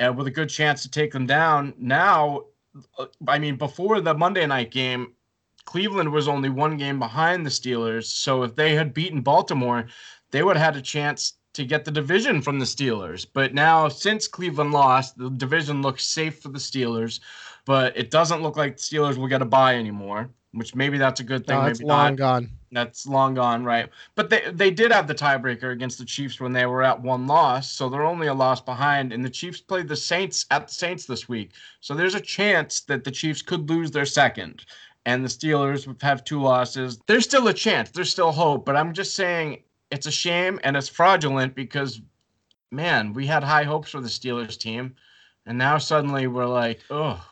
[0.00, 1.74] uh, with a good chance to take them down.
[1.78, 2.44] Now,
[2.98, 5.14] uh, I mean, before the Monday night game,
[5.64, 8.06] Cleveland was only one game behind the Steelers.
[8.06, 9.86] So if they had beaten Baltimore,
[10.30, 13.26] they would have had a chance to get the division from the Steelers.
[13.32, 17.20] But now, since Cleveland lost, the division looks safe for the Steelers.
[17.66, 21.20] But it doesn't look like the Steelers will get a bye anymore, which maybe that's
[21.20, 21.58] a good thing.
[21.58, 22.16] no, it's maybe long not.
[22.16, 23.88] gone That's long gone, right?
[24.14, 27.26] But they they did have the tiebreaker against the Chiefs when they were at one
[27.26, 29.12] loss, so they're only a loss behind.
[29.12, 32.80] And the Chiefs played the Saints at the Saints this week, so there's a chance
[32.82, 34.66] that the Chiefs could lose their second,
[35.04, 37.00] and the Steelers have two losses.
[37.06, 37.90] There's still a chance.
[37.90, 38.64] There's still hope.
[38.64, 42.00] But I'm just saying it's a shame and it's fraudulent because,
[42.70, 44.94] man, we had high hopes for the Steelers team,
[45.44, 47.24] and now suddenly we're like, oh.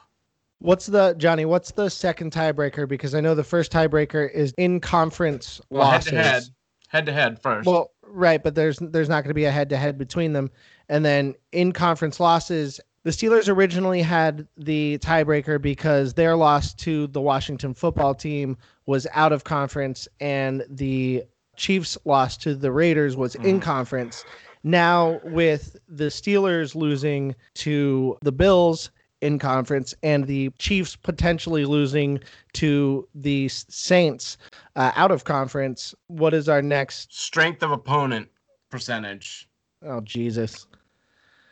[0.61, 1.45] What's the Johnny?
[1.45, 2.89] What's the second tiebreaker?
[2.89, 6.11] Because I know the first tiebreaker is in conference Well, losses.
[6.11, 6.43] head to head,
[6.89, 7.67] head to head first.
[7.67, 10.51] Well, right, but there's there's not going to be a head to head between them.
[10.89, 17.07] And then in conference losses, the Steelers originally had the tiebreaker because their loss to
[17.09, 21.23] the Washington football team was out of conference, and the
[21.57, 23.63] Chiefs' loss to the Raiders was in Mhm.
[23.63, 24.25] conference.
[24.65, 32.21] Now, with the Steelers losing to the Bills in conference and the Chiefs potentially losing
[32.55, 34.39] to the Saints
[34.77, 37.15] uh, out of conference, what is our next?
[37.15, 38.29] Strength of opponent
[38.71, 39.49] percentage.
[39.85, 40.67] Oh, Jesus.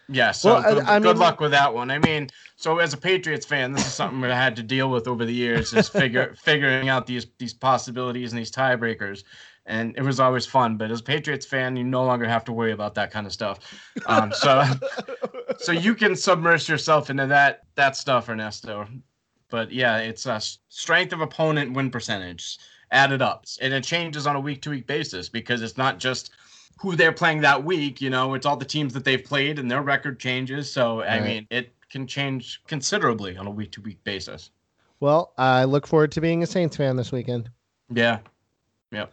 [0.08, 1.90] Yeah, so Well, good, I good luck with that one.
[1.90, 5.08] I mean, so as a Patriots fan, this is something I had to deal with
[5.08, 9.24] over the years is figure figuring out these these possibilities and these tiebreakers.
[9.66, 12.52] And it was always fun, but as a Patriots fan, you no longer have to
[12.52, 13.58] worry about that kind of stuff.
[14.06, 14.64] Um, so,
[15.58, 18.86] so you can submerge yourself into that that stuff, Ernesto.
[19.50, 22.58] But yeah, it's a strength of opponent win percentage
[22.92, 26.30] added up, and it changes on a week to week basis because it's not just
[26.78, 28.00] who they're playing that week.
[28.00, 30.70] You know, it's all the teams that they've played and their record changes.
[30.72, 34.50] So I mean, it can change considerably on a week to week basis.
[35.00, 37.50] Well, I look forward to being a Saints fan this weekend.
[38.90, 39.06] Yeah.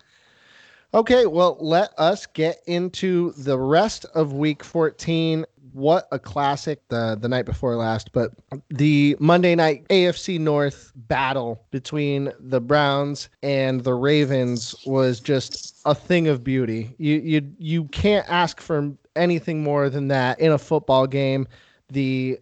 [0.96, 5.44] Okay, well, let us get into the rest of week 14.
[5.72, 8.32] What a classic the the night before last, but
[8.70, 15.96] the Monday night AFC North battle between the Browns and the Ravens was just a
[15.96, 16.94] thing of beauty.
[17.00, 21.48] You you you can't ask for anything more than that in a football game.
[21.90, 22.40] The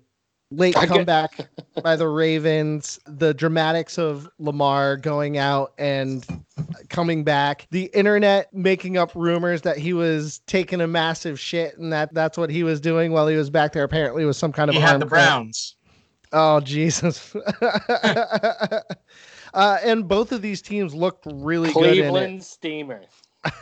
[0.52, 1.50] late comeback
[1.82, 6.26] by the Ravens, the dramatics of Lamar going out and
[6.90, 11.92] coming back, the internet making up rumors that he was taking a massive shit and
[11.92, 13.84] that that's what he was doing while he was back there.
[13.84, 15.28] Apparently, was some kind of He arm had the cramp.
[15.28, 15.76] Browns.
[16.34, 17.36] Oh Jesus!
[17.62, 18.82] uh,
[19.84, 21.80] and both of these teams looked really good.
[21.80, 23.02] Cleveland Steamer.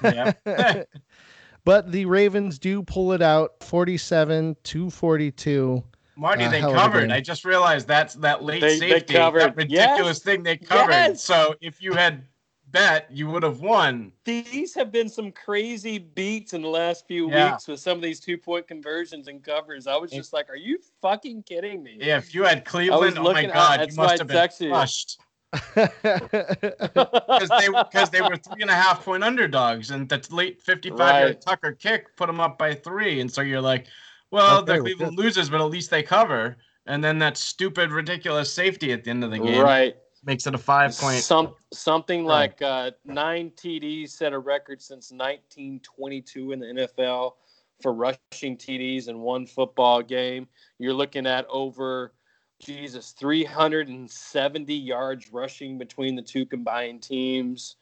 [0.04, 0.34] Yeah.
[0.46, 0.90] good in it.
[1.66, 5.84] but the Ravens do pull it out, forty-seven to forty-two.
[6.20, 7.12] Marty, Uh, they hell of a covered.
[7.12, 9.40] I just realized that's that late They- they safety, covered.
[9.42, 10.24] that ridiculous Yes.
[10.24, 10.92] thing they covered.
[10.92, 11.24] Yes.
[11.24, 12.24] So if you had
[12.72, 14.12] bet, you would have won.
[14.26, 17.54] These have been some crazy beats in the last few Yeah.
[17.54, 19.88] weeks with some of these two point conversions and covers.
[19.88, 21.98] I was just like, are you fucking kidding me?
[22.00, 24.36] Yeah, if you had Cleveland, oh my God, that's you must why have I been
[24.38, 25.20] texted crushed.
[25.76, 30.90] because they because they were three and a half point underdogs, and that late fifty
[30.90, 31.42] five yard Right.
[31.42, 33.88] Tucker kick put them up by three, and so you're like,
[34.32, 37.92] well, Okay, the well, Cleveland loses, but at least they cover, and then that stupid
[37.92, 39.96] ridiculous safety at the end of the game right.
[40.24, 41.24] makes it a five point.
[41.24, 42.52] Some something Right.
[42.52, 47.34] like uh, nine TDs set a record since 1922 in the NFL
[47.82, 50.48] for rushing TDs in one football game.
[50.80, 52.14] You're looking at over
[52.60, 57.78] Jesus 370 yards rushing between the two combined teams.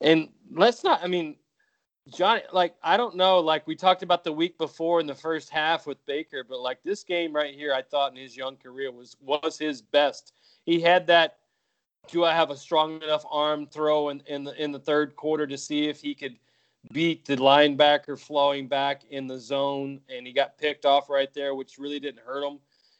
[0.00, 1.36] And let's not I mean
[2.12, 5.48] Johnny like I don't know like we talked about the week before in the first
[5.48, 8.92] half with Baker but like this game right here I thought in his young career
[8.92, 10.34] was was his best.
[10.64, 11.38] He had that
[12.08, 15.46] do I have a strong enough arm throw in, in the in the third quarter
[15.46, 16.36] to see if he could
[16.92, 21.54] beat the linebacker flowing back in the zone and he got picked off right there
[21.54, 22.58] which really didn't hurt him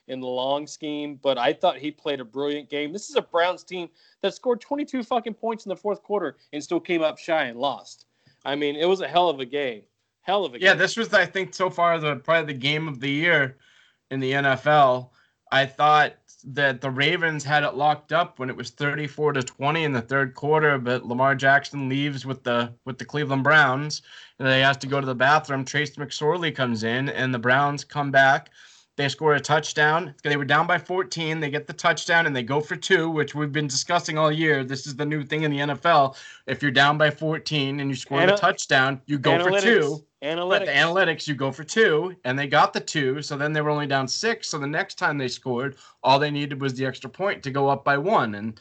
[0.08, 2.90] in the long scheme but I thought he played a brilliant game.
[2.90, 3.90] This is a Browns team
[4.22, 7.58] that scored 22 fucking points in the fourth quarter and still came up shy and
[7.58, 8.06] lost.
[8.44, 9.82] I mean, it was a hell of a game.
[10.22, 10.66] Hell of a game.
[10.66, 10.78] Yeah, game.
[10.78, 13.56] this was I think so far the probably the game of the year
[14.10, 15.10] in the NFL.
[15.52, 16.14] I thought
[16.46, 20.00] that the Ravens had it locked up when it was 34 to 20 in the
[20.00, 24.02] third quarter, but Lamar Jackson leaves with the with the Cleveland Browns
[24.38, 25.64] and they has to go to the bathroom.
[25.64, 28.50] Trace McSorley comes in and the Browns come back.
[28.96, 30.14] They score a touchdown.
[30.22, 31.40] They were down by 14.
[31.40, 34.62] They get the touchdown and they go for two, which we've been discussing all year.
[34.62, 36.16] This is the new thing in the NFL.
[36.46, 39.62] If you're down by 14 and you score the Ana- touchdown, you go for Analytics.
[39.62, 40.04] two.
[40.20, 40.64] But Analytics.
[40.66, 43.20] the analytics, you go for two, and they got the two.
[43.20, 44.48] So then they were only down six.
[44.48, 47.68] So the next time they scored, all they needed was the extra point to go
[47.68, 48.36] up by one.
[48.36, 48.58] And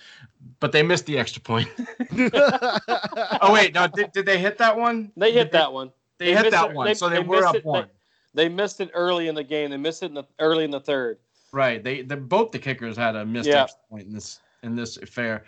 [0.59, 1.69] but they missed the extra point.
[2.17, 5.11] oh wait, no, did, did they hit that one?
[5.15, 5.91] They hit Did that one.
[6.19, 7.69] They, they hit that it- one, they- so they, they were missed up it- they-
[7.69, 7.87] one.
[8.33, 9.69] They missed it early in the game.
[9.69, 11.19] They missed it in the early in the third.
[11.51, 11.83] Right.
[11.83, 13.63] They the both the kickers had a missed Yeah.
[13.63, 15.45] extra point in this in this affair.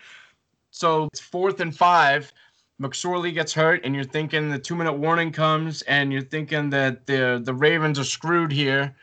[0.72, 2.32] So it's fourth and five.
[2.82, 7.06] McSorley gets hurt, and you're thinking the two minute warning comes, and you're thinking that
[7.06, 8.96] the the Ravens are screwed here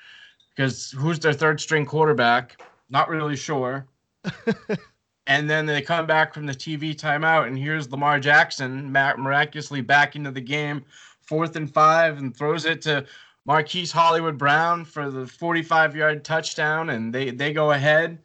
[0.54, 2.60] because who's their third string quarterback?
[2.90, 3.86] Not really sure.
[5.26, 10.14] and then they come back from the TV timeout, and here's Lamar Jackson miraculously back
[10.14, 10.84] into the game,
[11.22, 13.06] fourth and five, and throws it to
[13.44, 18.18] Marquise Hollywood Brown for the 45 yard touchdown, and they, they go ahead.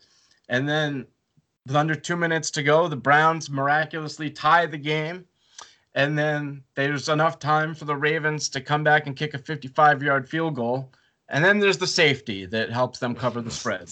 [0.49, 1.07] And then
[1.65, 5.25] with under two minutes to go, the Browns miraculously tie the game.
[5.95, 10.03] And then there's enough time for the Ravens to come back and kick a 55
[10.03, 10.91] yard field goal.
[11.29, 13.89] And then there's the safety that helps them cover the spread.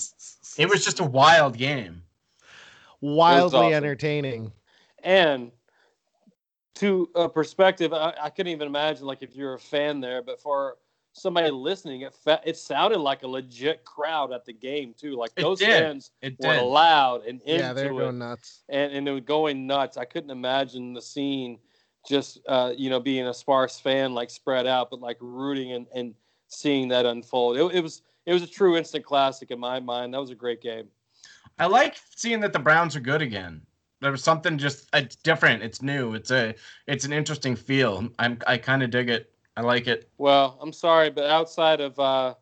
[0.57, 2.03] It was just a wild game.
[3.01, 3.73] Wildly awesome.
[3.73, 4.51] entertaining.
[5.03, 5.51] And
[6.75, 10.39] to a perspective, I, I couldn't even imagine like if you're a fan there, but
[10.41, 10.77] for
[11.15, 15.15] somebody listening, it fa- it sounded like a legit crowd at the game too.
[15.15, 19.11] Like those fans it were loud and into yeah, they're going nuts, and and they
[19.11, 19.97] were going nuts.
[19.97, 21.57] I couldn't imagine the scene
[22.07, 25.87] just uh, you know being a sparse fan like spread out, but like rooting and
[25.95, 26.13] and
[26.49, 27.57] seeing that unfold.
[27.57, 30.13] It, it was it was a true instant classic in my mind.
[30.13, 30.87] That was a great game.
[31.57, 33.61] I like seeing that the Browns are good again.
[34.01, 35.63] There was something just it's different.
[35.63, 36.13] It's new.
[36.13, 36.53] It's a
[36.87, 38.09] it's an interesting feel.
[38.19, 39.31] I'm I kind of dig it.
[39.57, 40.09] I like it.
[40.17, 42.33] Well, I'm sorry, but outside of uh,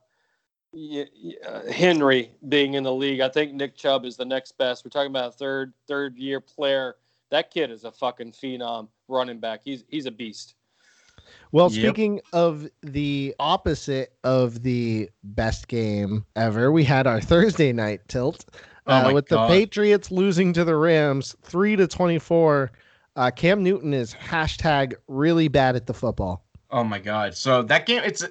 [0.73, 4.83] uh, Henry being in the league, I think Nick Chubb is the next best.
[4.83, 6.95] We're talking about a third third year player.
[7.29, 9.61] That kid is a fucking phenom running back.
[9.63, 10.55] He's he's a beast.
[11.51, 11.83] Well, yep.
[11.83, 18.45] speaking of the opposite of the best game ever, we had our Thursday night tilt
[18.87, 19.49] uh, oh with God.
[19.49, 22.71] the Patriots losing to the Rams three to twenty four.
[23.15, 26.43] Uh, Cam Newton is hashtag really bad at the football.
[26.73, 27.35] Oh my god!
[27.35, 28.25] So that game, it's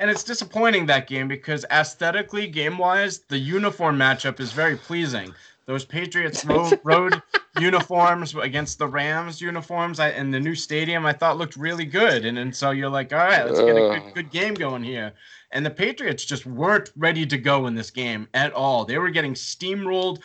[0.00, 5.32] and it's disappointing that game because aesthetically, game wise, the uniform matchup is very pleasing.
[5.66, 7.22] Those Patriots road, road
[7.60, 12.26] uniforms against the Rams uniforms I, and the new stadium, I thought looked really good.
[12.26, 15.12] And, and so you're like, all right, let's get a good, good game going here.
[15.52, 18.84] And the Patriots just weren't ready to go in this game at all.
[18.84, 20.18] They were getting steamrolled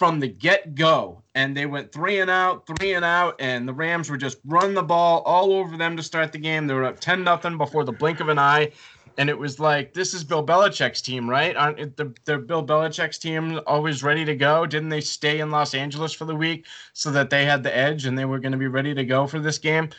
[0.00, 1.22] from the get go.
[1.34, 4.72] And they went three and out, three and out, and the Rams were just run
[4.72, 6.66] the ball all over them to start the game.
[6.66, 8.72] They were up 10 nothing before the blink of an eye.
[9.18, 11.54] And it was like, this is Bill Belichick's team, right?
[11.54, 14.64] Aren't the, the Bill Belichick's team always ready to go?
[14.64, 18.06] Didn't they stay in Los Angeles for the week so that they had the edge
[18.06, 19.90] and they were going to be ready to go for this game?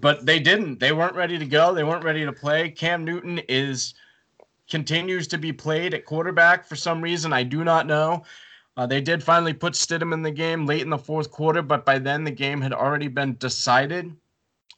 [0.00, 0.80] But they didn't.
[0.80, 1.74] They weren't ready to go.
[1.74, 2.70] They weren't ready to play.
[2.70, 3.92] Cam Newton is
[4.70, 7.34] continues to be played at quarterback for some reason.
[7.34, 8.24] I do not know.
[8.76, 11.84] Uh, they did finally put Stidham in the game late in the fourth quarter, but
[11.84, 14.14] by then the game had already been decided.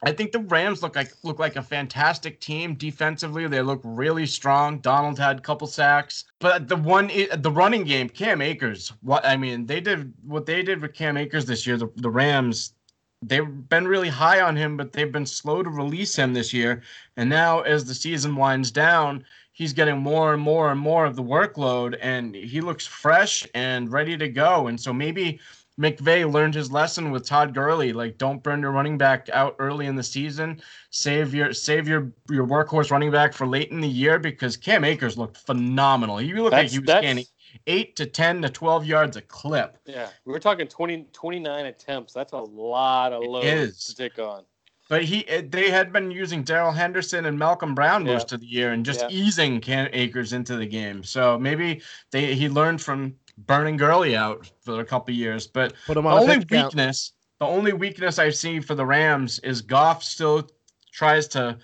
[0.02, 3.46] I think the Rams look like look like a fantastic team defensively.
[3.48, 4.78] They look really strong.
[4.80, 8.92] Donald had a couple sacks, but the one the running game, Cam Akers.
[9.00, 11.78] What I mean, they did what they did with Cam Akers this year.
[11.78, 12.74] The, the Rams,
[13.22, 16.82] they've been really high on him, but they've been slow to release him this year.
[17.16, 19.24] And now, as the season winds down,
[19.56, 23.90] he's getting more and more and more of the workload and he looks fresh and
[23.90, 24.66] ready to go.
[24.66, 25.40] And so maybe
[25.80, 27.94] McVay learned his lesson with Todd Gurley.
[27.94, 30.60] Like, don't burn your running back out early in the season.
[30.90, 34.84] Save your save your your workhorse running back for late in the year because Cam
[34.84, 36.18] Akers looked phenomenal.
[36.18, 37.24] He looked that's, like he was scanning
[37.66, 39.78] eight to 10 to 12 yards a clip.
[39.86, 40.10] Yeah.
[40.26, 42.12] We were talking 20, 29 attempts.
[42.12, 44.44] That's a lot of load to take on.
[44.88, 48.12] But he, eh, they had been using Darrell Henderson and Malcolm Brown yeah.
[48.12, 49.08] most of the year, and just yeah.
[49.10, 51.02] easing Cam Akers into the game.
[51.02, 51.82] So maybe
[52.12, 55.46] they he learned from burning Gurley out for a couple years.
[55.46, 57.40] But the only weakness, count.
[57.40, 60.48] the only weakness I've seen for the Rams is Goff still
[60.92, 61.58] tries to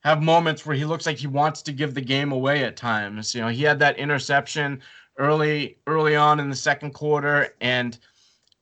[0.00, 3.34] have moments where he looks like he wants to give the game away at times.
[3.34, 4.80] You know, he had that interception
[5.18, 7.98] early early on in the second quarter, and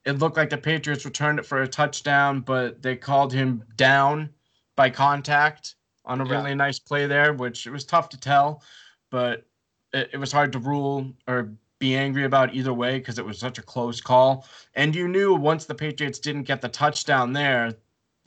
[0.06, 4.30] it looked like the Patriots returned it for a touchdown, but they called him down
[4.76, 6.36] by contact on a yeah.
[6.36, 8.62] really nice play there, which it was tough to tell,
[9.10, 9.44] but
[9.92, 13.38] it, it was hard to rule or be angry about either way because it was
[13.38, 14.46] such a close call.
[14.74, 17.74] And you knew once the Patriots didn't get the touchdown there,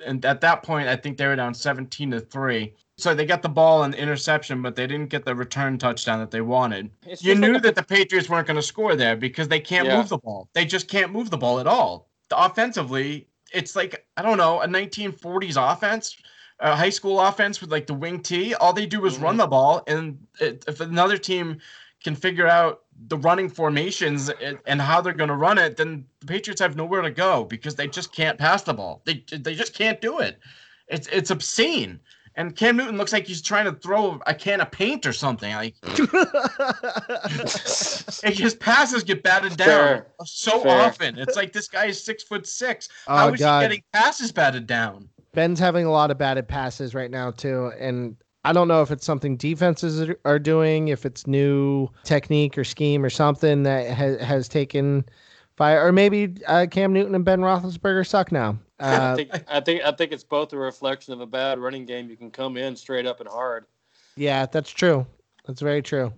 [0.05, 3.41] and at that point, I think they were down 17 to 3 so they got
[3.41, 6.89] the ball and the interception, but they didn't get the return touchdown that they wanted.
[7.19, 9.97] You knew like that the Patriots weren't going to score there because they can't yeah.
[9.97, 10.49] move the ball.
[10.53, 12.09] They just can't move the ball at all.
[12.29, 16.17] The offensively, it's like I don't know a 1940s offense,
[16.59, 18.53] a high school offense with like the wing T.
[18.55, 19.23] All they do is mm-hmm.
[19.23, 21.59] run the ball, and it, if another team
[22.03, 24.29] can figure out the running formations
[24.65, 27.75] and how they're going to run it, then the Patriots have nowhere to go because
[27.75, 29.01] they just can't pass the ball.
[29.05, 30.39] They they just can't do it.
[30.87, 31.99] It's it's obscene.
[32.39, 35.53] And Cam Newton looks like he's trying to throw a can of paint or something.
[35.53, 35.75] Like
[38.23, 40.07] his passes get batted down Fair.
[40.25, 40.81] so Fair.
[40.81, 41.17] often.
[41.19, 42.89] It's like this guy is six foot six.
[43.07, 43.61] Oh, How is God.
[43.61, 45.09] he getting passes batted down?
[45.33, 48.15] Ben's having a lot of batted passes right now too, and
[48.45, 52.63] I don't know if it's something defenses are- are doing, if it's new technique or
[52.63, 55.05] scheme or something that has has taken
[55.57, 58.57] fire, or maybe uh, Cam Newton and Ben Roethlisberger suck now.
[58.79, 61.85] I Uh, think I think I think it's both a reflection of a bad running
[61.85, 62.09] game.
[62.09, 63.65] You can come in straight up and hard.
[64.15, 65.05] yeah, that's true.
[65.45, 66.13] That's very true.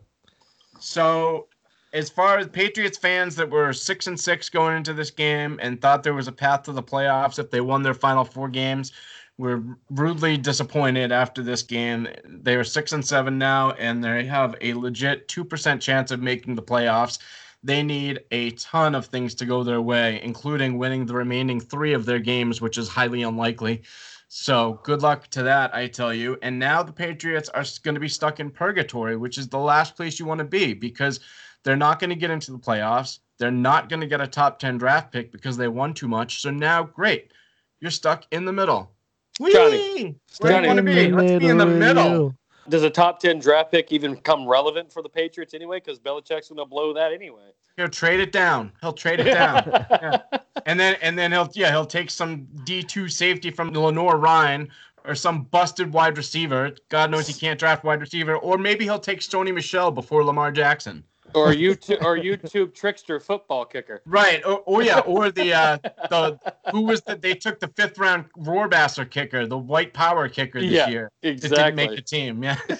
[0.79, 1.47] So,
[1.93, 5.79] as far as Patriots fans that were six and six going into this game and
[5.81, 8.91] thought there was a path to the playoffs if they won their final four games,
[9.37, 12.07] were rudely disappointed after this game.
[12.25, 16.21] They are six and seven now, and they have a legit two percent chance of
[16.21, 17.19] making the playoffs.
[17.63, 21.93] They need a ton of things to go their way, including winning the remaining three
[21.93, 23.83] of their games, which is highly unlikely.
[24.27, 26.37] So good luck to that, I tell you.
[26.41, 29.95] And now the Patriots are going to be stuck in purgatory, which is the last
[29.95, 31.19] place you want to be because
[31.63, 33.19] they're not going to get into the playoffs.
[33.37, 36.41] They're not going to get a top 10 draft pick because they won too much.
[36.41, 37.31] So now, great.
[37.79, 38.91] You're stuck in the middle.
[39.39, 39.53] Whee!
[39.53, 41.11] Johnny, Where do you want to be?
[41.11, 42.35] Let's be in the with middle.
[42.69, 45.77] Does a top ten draft pick even come relevant for the Patriots anyway?
[45.83, 47.51] Because Belichick's going to blow that anyway.
[47.77, 48.71] He'll trade it down.
[48.81, 49.63] He'll trade it down.
[50.65, 54.69] and then and then he'll yeah he'll take some D two safety from Lenoir-Rhyne
[55.05, 56.71] or some busted wide receiver.
[56.89, 58.35] God knows he can't draft wide receiver.
[58.37, 61.03] Or maybe he'll take Sony Michel before Lamar Jackson.
[61.33, 64.01] Or YouTube or YouTube trickster football kicker.
[64.05, 64.43] Right.
[64.45, 64.99] Or, or yeah.
[65.05, 65.77] Or the uh
[66.09, 66.39] the
[66.71, 70.71] who was that they took the fifth round Rohrwasser kicker, the white power kicker this
[70.71, 71.11] Yeah, year.
[71.21, 72.43] That didn't make the team.
[72.43, 72.57] Yeah.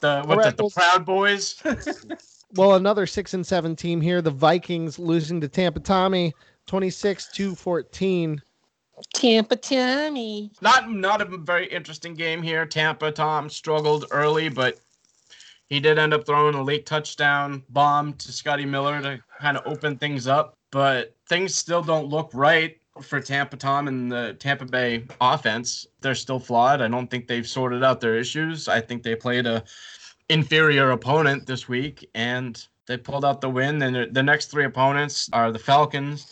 [0.00, 1.62] The what Alright, the, the Proud Boys.
[2.56, 4.22] Well, another six and seven team here.
[4.22, 6.32] The Vikings losing to Tampa Tommy,
[6.66, 8.40] twenty six to fourteen.
[9.12, 10.52] Tampa Tommy.
[10.62, 12.64] not not a very interesting game here.
[12.64, 14.78] Tampa Tom struggled early, but
[15.68, 19.66] he did end up throwing a late touchdown bomb to Scotty Miller to kind of
[19.66, 20.54] open things up.
[20.70, 25.86] But things still don't look right for Tampa Tom and the Tampa Bay offense.
[26.00, 26.80] They're still flawed.
[26.80, 28.68] I don't think they've sorted out their issues.
[28.68, 29.64] I think they played a
[30.28, 33.82] inferior opponent this week and they pulled out the win.
[33.82, 36.26] And the- next three opponents are the Falcons,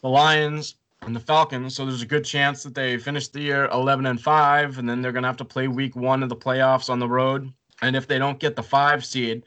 [0.00, 1.74] the Lions, and the Falcons.
[1.74, 5.02] So there's a good chance that they finish the year 11 and 5, and then
[5.02, 7.52] they're going to have to play week one of the playoffs on the road.
[7.82, 9.42] And if they don't get the five seed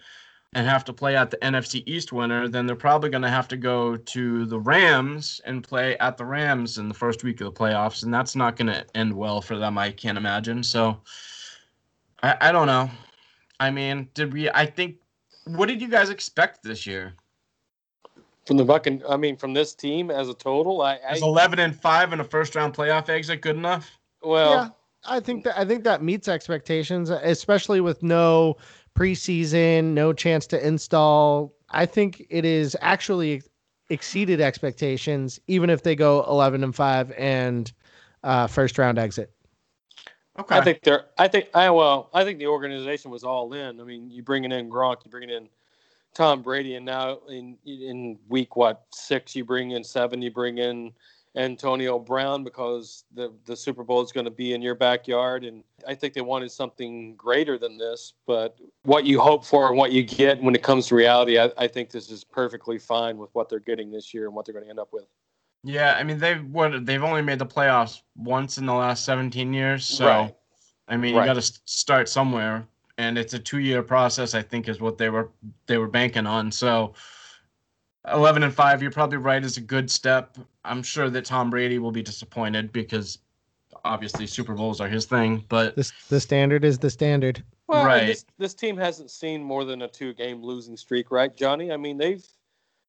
[0.54, 3.48] and have to play at the NFC East winner, then they're probably going to have
[3.50, 7.54] to go to the Rams and play at the Rams in the first week of
[7.54, 8.04] the playoffs.
[8.04, 10.64] And that's not going to end well for them, I can't imagine.
[10.64, 11.02] So
[12.24, 12.90] I, I don't know.
[13.60, 14.98] I mean, did we, I think,
[15.46, 17.14] what did you guys expect this year?
[18.46, 21.60] From the Buccan, I mean, from this team as a total, I, I Is 11
[21.60, 23.90] and 5 in a first round playoff exit good enough?
[24.22, 24.70] well, yeah,
[25.08, 28.58] I think that I think that meets expectations, especially with no
[28.96, 31.54] preseason, no chance to install.
[31.70, 33.44] I think it is actually
[33.90, 37.72] exceeded expectations, even if they go eleven and five and
[38.24, 39.32] uh, first round exit.
[40.38, 40.58] Okay.
[40.58, 41.06] I think they're.
[41.18, 42.10] I think I well.
[42.14, 43.80] I think the organization was all in.
[43.80, 45.48] I mean, you bringing in Gronk, you bringing in
[46.14, 50.58] Tom Brady, and now in in week what six, you bring in seven, you bring
[50.58, 50.92] in
[51.36, 55.64] Antonio Brown because the the Super Bowl is going to be in your backyard, and
[55.88, 58.14] I think they wanted something greater than this.
[58.26, 61.52] But what you hope for and what you get when it comes to reality, I,
[61.58, 64.54] I think this is perfectly fine with what they're getting this year and what they're
[64.54, 65.06] going to end up with.
[65.64, 69.54] Yeah, I mean they've what they've only made the playoffs once in the last 17
[69.54, 70.36] years, so Right.
[70.88, 71.24] I mean Right.
[71.24, 72.68] you got to start somewhere,
[72.98, 74.36] and it's a two-year process.
[74.36, 75.32] I think is what they were
[75.66, 76.52] they were banking on.
[76.52, 76.94] So
[78.12, 80.38] 11 and five, you're probably right, is a good step.
[80.64, 83.20] I'm sure that Tom Brady will be disappointed because
[83.84, 87.44] obviously Super Bowls are his thing, but This the standard is the standard.
[87.68, 88.08] Well, Right.
[88.08, 91.72] This, this team hasn't seen more than a two-game losing streak, right, Johnny?
[91.72, 92.26] I mean, they've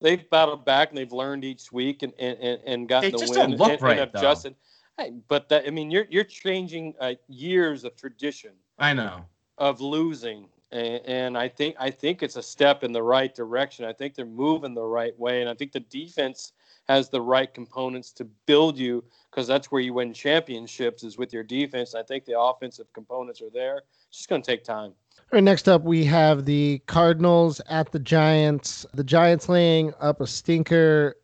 [0.01, 3.19] they've battled back and they've learned each week and and, and, and gotten They the
[3.19, 4.19] just win don't look and, right, and though.
[4.19, 4.55] adjusted.
[4.99, 9.25] Hey, but that I mean, you're you're changing uh, years of tradition I know.
[9.59, 13.85] of losing, and, and I think I think it's a step in the right direction.
[13.85, 16.53] I think they're moving the right way, and I think the defense
[16.89, 21.33] has the right components to build you because that's where you win championships is with
[21.33, 21.95] your defense.
[21.97, 23.83] I think the offensive components are there.
[24.09, 24.93] It's just going to take time.
[25.19, 28.87] All right, next up we have the Cardinals at the Giants.
[28.95, 31.17] The Giants laying up a stinker,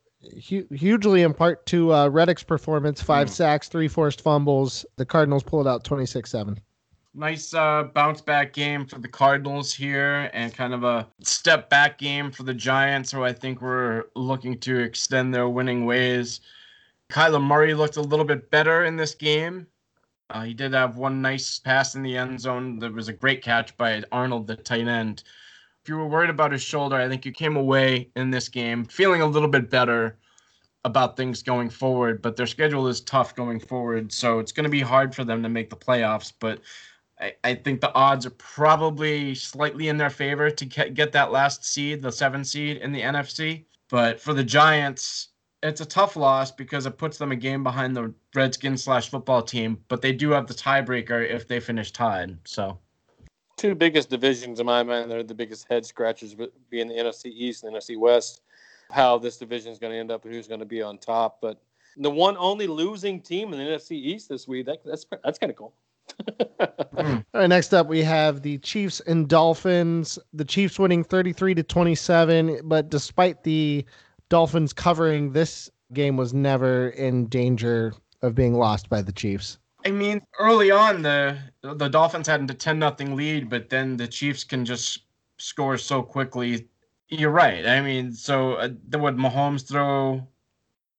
[0.49, 3.31] hu- hugely in part to uh, Reddick's performance: five Mm.
[3.31, 4.85] sacks, three forced fumbles.
[4.97, 6.59] The Cardinals pulled out twenty six seven.
[7.15, 11.99] Nice uh, bounce back game for the Cardinals here, and kind of a step back
[11.99, 16.41] game for the Giants, who I think were looking to extend their winning ways.
[17.11, 19.67] Kyler Murray looked a little bit better in this game.
[20.31, 22.79] Uh, he did have one nice pass in the end zone.
[22.79, 25.25] There was a great catch by Arnold, the tight end.
[25.83, 28.85] If you were worried about his shoulder, I think you came away in this game
[28.87, 30.17] feeling a little bit better
[30.85, 32.23] about things going forward.
[32.23, 35.43] But their schedule is tough going forward, so it's going to be hard for them
[35.43, 36.33] to make the playoffs.
[36.41, 36.61] But
[37.45, 41.65] I, think the odds are probably slightly in their favor to get, get that last
[41.65, 43.65] seed, the seven seed in the NFC.
[43.89, 45.29] But for the Giants,
[45.63, 49.43] it's a tough loss because it puts them a game behind the Redskins slash football
[49.43, 52.37] team, but they do have the tiebreaker if they finish tied.
[52.45, 52.79] So,
[53.57, 56.35] two biggest divisions in my mind, they're the biggest head scratchers,
[56.71, 58.41] being the NFC East and the NFC West.
[58.91, 61.39] How this division is going to end up and who's going to be on top,
[61.41, 61.63] but
[61.97, 65.51] the one only losing team in the NFC East this week, that, that's that's kind
[65.51, 65.75] of cool.
[66.99, 70.19] All right, next up we have the Chiefs and Dolphins.
[70.33, 73.85] The Chiefs winning 33 to 27, but despite the
[74.29, 79.59] Dolphins covering, this game was never in danger of being lost by the Chiefs.
[79.85, 84.07] I mean, early on the the Dolphins had a 10 nothing lead, but then the
[84.07, 85.01] Chiefs can just
[85.39, 86.69] score so quickly.
[87.09, 87.67] You're right.
[87.67, 90.27] I mean, so uh, would Mahomes throw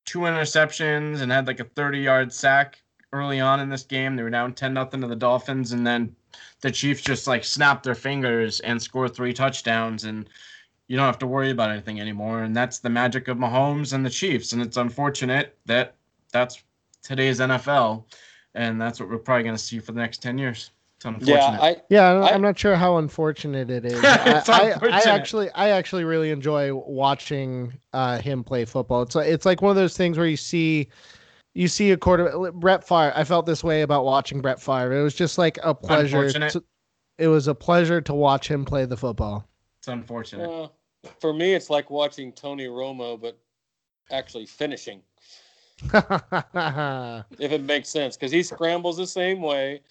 [0.06, 2.83] two interceptions and had like a 30 yard sack
[3.14, 4.16] early on in this game.
[4.16, 6.14] They were down 10 nothing to the Dolphins, and then
[6.62, 10.28] the Chiefs just like snapped their fingers and scored three touchdowns and
[10.88, 12.44] you don't have to worry about anything anymore.
[12.44, 14.54] And that's the magic of Mahomes and the Chiefs.
[14.54, 15.96] And it's unfortunate that
[16.32, 16.62] that's
[17.02, 18.04] today's NFL,
[18.56, 20.72] and that's what we're probably going to see for the next ten years.
[20.98, 21.32] It's unfortunate.
[21.38, 24.00] Yeah, I, yeah, I'm not sure how unfortunate it is.
[24.04, 29.04] I, I, I, actually, I actually really enjoy watching uh, him play football.
[29.04, 30.90] It's it's like one of those things where you see.
[31.54, 33.14] You see a quarter Brett Favre.
[33.16, 34.94] I felt this way about watching Brett Favre.
[34.94, 36.32] It was just like a pleasure.
[36.32, 36.64] To,
[37.18, 39.48] it was a pleasure to watch him play the football.
[39.80, 40.50] It's unfortunate.
[40.50, 40.68] Uh,
[41.20, 43.38] for me, it's like watching Tony Romo, but
[44.12, 45.02] actually finishing.
[45.94, 49.82] if it makes sense, because he scrambles the same way,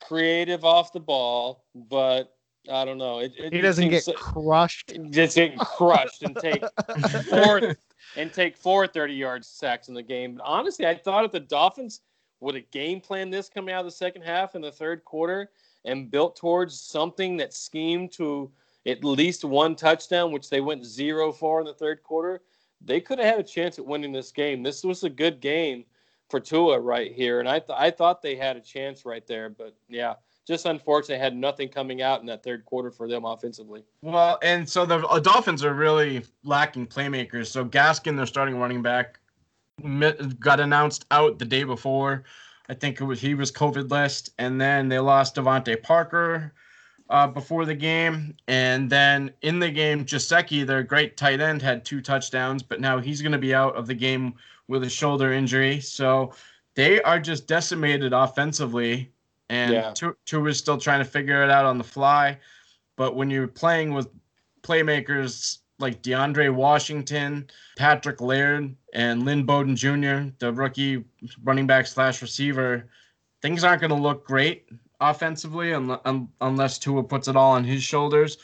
[0.00, 2.36] creative off the ball, but
[2.70, 3.20] I don't know.
[3.20, 4.92] It, it he doesn't get so, crushed.
[5.10, 6.62] Just get crushed and take
[7.30, 7.76] four
[8.16, 10.36] and take four 30 yard sacks in the game.
[10.36, 12.00] But honestly, I thought if the Dolphins
[12.40, 15.50] would have game planned this coming out of the second half in the third quarter
[15.84, 18.50] and built towards something that schemed to
[18.86, 22.42] at least one touchdown, which they went zero for in the third quarter,
[22.80, 24.62] they could have had a chance at winning this game.
[24.62, 25.84] This was a good game
[26.30, 29.50] for Tua right here, and I th- I thought they had a chance right there,
[29.50, 30.14] but yeah,
[30.50, 33.84] just unfortunate had nothing coming out in that third quarter for them offensively.
[34.02, 37.46] Well, and so the uh, Dolphins are really lacking playmakers.
[37.46, 39.20] So Gaskin, their starting running back,
[40.40, 42.24] got announced out the day before.
[42.68, 46.52] I think it was he was COVID list, and then they lost DeVante Parker
[47.08, 48.34] uh, before the game.
[48.48, 52.98] And then in the game, Gesicki, their great tight end, had two touchdowns, but now
[52.98, 54.34] he's going to be out of the game
[54.66, 55.78] with a shoulder injury.
[55.80, 56.32] So
[56.74, 59.12] they are just decimated offensively.
[59.50, 59.92] And yeah.
[60.26, 62.38] Tua is still trying to figure it out on the fly.
[62.96, 64.08] But when you're playing with
[64.62, 71.04] playmakers like DeAndre Washington, Patrick Laird, and Lynn Bowden Jr., the rookie
[71.42, 72.88] running back slash receiver,
[73.42, 74.68] things aren't going to look great
[75.00, 78.38] offensively unless Tua puts it all on his shoulders.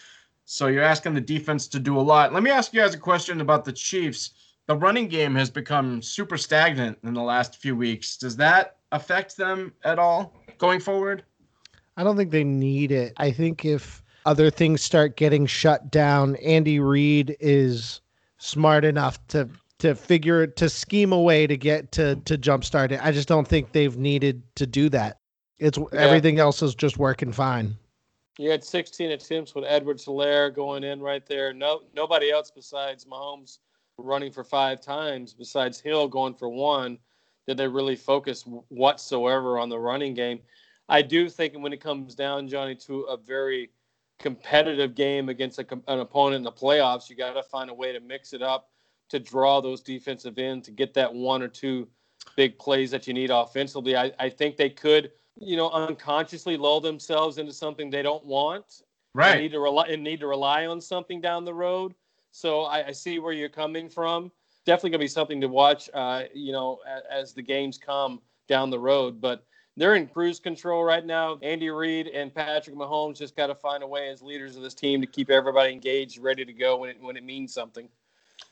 [0.45, 2.33] So you're asking the defense to do a lot.
[2.33, 4.31] Let me ask you guys a question about the Chiefs.
[4.67, 8.17] The running game has become super stagnant in the last few weeks.
[8.17, 11.25] Does that affect them at all going forward?
[11.97, 13.13] I don't think they need it.
[13.17, 18.01] I think if other things start getting shut down, Andy Reid is
[18.39, 19.49] smart enough to
[19.79, 23.01] to figure to scheme a way to get to to jumpstart it.
[23.03, 25.21] I just don't think they've needed to do that.
[25.59, 25.87] It's yeah.
[25.93, 27.77] everything else is just working fine.
[28.39, 31.55] You had 16 attempts with Edwards-Helaire going in right there.
[31.55, 33.61] No, nobody else besides Mahomes
[33.97, 36.99] running for five times, besides Hill going for one,
[37.47, 40.41] did they really focus whatsoever on the running game.
[40.89, 43.71] I do think when it comes down, Johnny, to a very
[44.19, 47.93] competitive game against a, an opponent in the playoffs, you got to find a way
[47.93, 48.71] to mix it up,
[49.09, 51.89] to draw those defensive in, to get that one or two
[52.37, 53.97] big plays that you need offensively.
[53.97, 58.85] I, I think they could– you know, unconsciously lull themselves into something they don't want.
[59.13, 59.33] Right.
[59.33, 61.95] And need to rely and need to rely on something down the road.
[62.31, 64.33] So I, I see where you're coming from.
[64.67, 65.89] Definitely gonna be something to watch.
[65.95, 69.45] Uh, you know, as, as the games come down the road, but
[69.77, 71.39] they're in cruise control right now.
[71.43, 74.75] Andy Reid and Patrick Mahomes just got to find a way as leaders of this
[74.75, 77.89] team to keep everybody engaged, ready to go when it when it means something.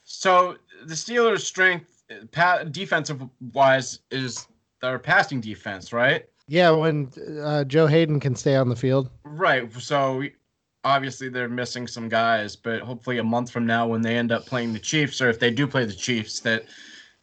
[0.04, 2.04] So the Steelers' strength,
[2.70, 4.46] defensive wise, is
[4.80, 6.26] their passing defense, right?
[6.46, 7.10] Yeah, when
[7.42, 9.08] uh, Joe Haden can stay on the field.
[9.24, 9.72] Right.
[9.80, 10.24] So
[10.84, 14.46] obviously they're missing some guys, but hopefully a month from now when they end up
[14.46, 16.64] playing the Chiefs, or if they do play the Chiefs, that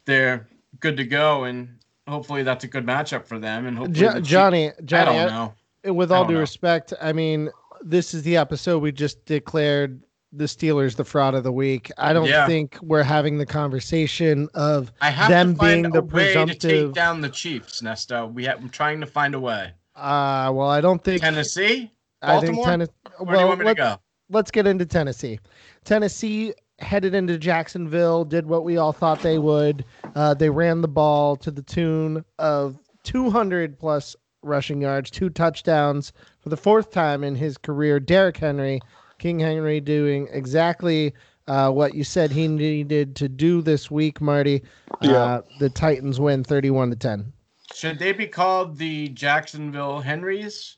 [0.06, 0.48] they're
[0.80, 1.44] good to go.
[1.46, 3.68] And hopefully that's a good matchup for them.
[3.68, 5.54] And hopefully Jo- the Chiefs- Johnny, I Johnny, don't I-
[5.86, 5.94] know.
[5.94, 6.40] with all due know.
[6.40, 7.50] respect, I mean,
[7.84, 10.02] this is the episode we just declared
[10.34, 11.92] the Steelers the fraud of the week.
[11.98, 12.48] I don't Yeah.
[12.48, 16.94] think we're having the conversation of I have them being the way to presumptive- take
[16.94, 18.26] down the Chiefs, Nesta.
[18.26, 19.72] We have, I'm trying to find a way.
[19.96, 21.92] uh well, I don't think Tennessee?
[22.22, 22.92] I think Tennessee
[23.24, 23.98] Where do you well, want me let, to go?
[24.30, 25.40] let's get into Tennessee.
[25.84, 29.86] Tennessee headed into Jacksonville, did what we all thought they would.
[30.16, 36.12] Uh, they ran the ball to the tune of 200 plus rushing yards, two touchdowns
[36.40, 38.00] for the fourth time in his career.
[38.00, 38.82] Derrick Henry,
[39.20, 41.14] King Henry, doing exactly
[41.48, 44.64] uh, what you said he needed to do this week, Marty.
[45.02, 45.12] Yeah.
[45.12, 47.34] Uh, the Titans win 31 to 10.
[47.74, 50.78] Should they be called the Jacksonville Henrys?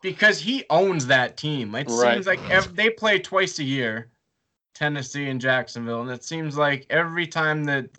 [0.00, 1.74] Because he owns that team.
[1.74, 2.14] It Right.
[2.14, 4.10] seems like ev- they play twice a year,
[4.74, 7.90] Tennessee and Jacksonville, and it seems like every time that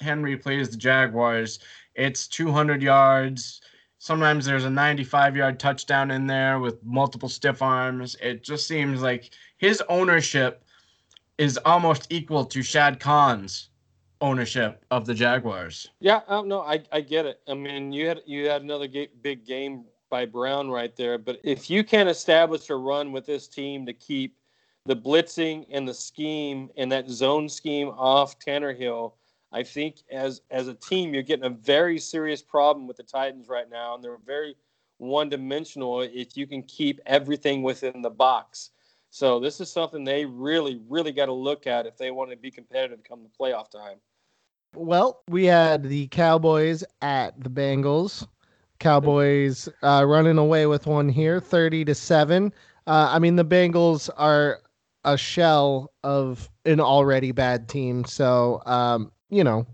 [0.00, 1.58] Henry plays the Jaguars,
[1.94, 3.62] it's 200 yards.
[3.98, 8.14] Sometimes there's a 95 yard touchdown in there with multiple stiff arms.
[8.20, 10.64] It just seems like his ownership
[11.38, 13.70] is almost equal to Shad Khan's
[14.20, 15.88] ownership of the Jaguars.
[16.00, 17.40] Yeah, um, no, I, I get it.
[17.48, 21.40] I mean, you had you had another ga- big game by Brown right there, but
[21.42, 24.36] if you can establish a run with this team to keep
[24.86, 29.12] the blitzing and the scheme and that zone scheme off Tannehill,
[29.52, 33.48] I think as as a team you're getting a very serious problem with the Titans
[33.48, 34.56] right now, and they're very
[34.98, 38.70] one dimensional if you can keep everything within the box.
[39.10, 42.36] So this is something they really, really got to look at if they want to
[42.36, 43.98] be competitive come the playoff time.
[44.74, 48.26] Well, we had the Cowboys at the Bengals.
[48.78, 52.52] Cowboys uh, running away with one here, thirty to seven.
[52.86, 54.60] Uh, I mean, the Bengals are
[55.04, 59.66] a shell of an already bad team, so um, you know,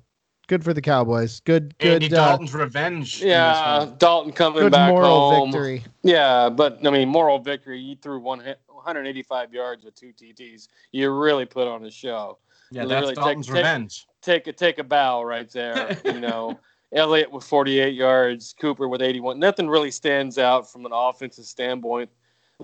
[0.49, 1.41] good for the Cowboys.
[1.41, 3.23] Good, Andy good, uh, Dalton's revenge.
[3.23, 3.89] Yeah.
[3.99, 5.53] Dalton coming good back moral home.
[5.53, 5.85] victory.
[6.03, 7.79] Yeah, but I mean, moral victory.
[7.81, 10.69] You threw one hit, 185 yards with two TTs.
[10.93, 12.39] You really put on a show.
[12.71, 14.07] Yeah, Literally that's take- Dalton's take- revenge.
[14.23, 15.99] Take a take a bow right there.
[16.05, 16.59] You know,
[16.95, 19.39] Elliott with 48 yards, Cooper with 81.
[19.39, 22.09] Nothing really stands out from an offensive standpoint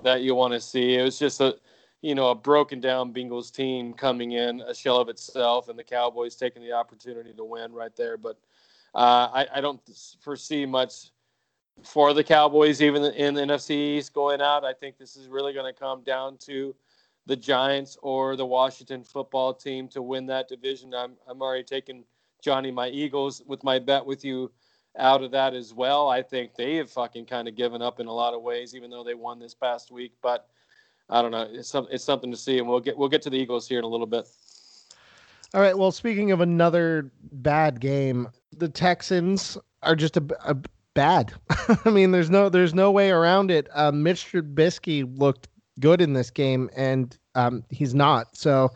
[0.02, 0.94] that you want to see.
[0.94, 1.56] It was just a
[2.02, 5.84] you know a broken down Bengals team coming in, a shell of itself, and the
[5.84, 8.16] Cowboys taking the opportunity to win right there.
[8.16, 8.38] But
[8.94, 9.80] uh, I, I don't
[10.20, 11.10] foresee much
[11.82, 14.64] for the Cowboys, even in the NFC East going out.
[14.64, 16.74] I think this is really going to come down to
[17.26, 20.94] the Giants or the Washington football team to win that division.
[20.94, 22.04] I'm, I'm already taking
[22.42, 24.50] Johnny, my Eagles, with my bet with you
[24.98, 26.08] out of that as well.
[26.08, 28.90] I think they have fucking kind of given up in a lot of ways, even
[28.90, 30.12] though they won this past week.
[30.22, 30.48] But
[31.08, 31.48] I don't know.
[31.50, 33.78] It's, some, it's something to see, and we'll get we'll get to the Eagles here
[33.78, 34.28] in a little bit.
[35.54, 35.76] All right.
[35.76, 40.56] Well, speaking of another bad game, the Texans are just a, a
[40.94, 41.32] bad.
[41.84, 43.68] I mean, there's no there's no way around it.
[43.72, 45.48] Uh, Mitch Trubisky looked
[45.80, 48.36] good in this game, and um, he's not.
[48.36, 48.70] So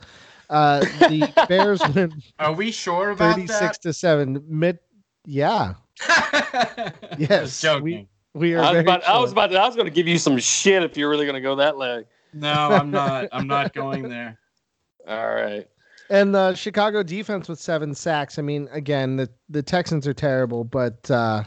[0.55, 4.43] uh, the Bears win Are we sure about 36 to seven.
[4.49, 4.79] Mid,
[5.27, 5.75] yeah,
[6.07, 6.95] that?
[7.19, 8.09] Yes, Just joking.
[8.35, 8.59] we are.
[8.59, 10.39] I was very about I was about to, I was going to give you some
[10.39, 12.07] shit if you're really going to go that leg.
[12.33, 13.29] No, I'm not.
[13.33, 14.39] I'm not going there.
[15.09, 15.67] All right.
[16.11, 18.39] And the Chicago defense with seven sacks.
[18.39, 21.45] I mean, again, the the Texans are terrible, but uh,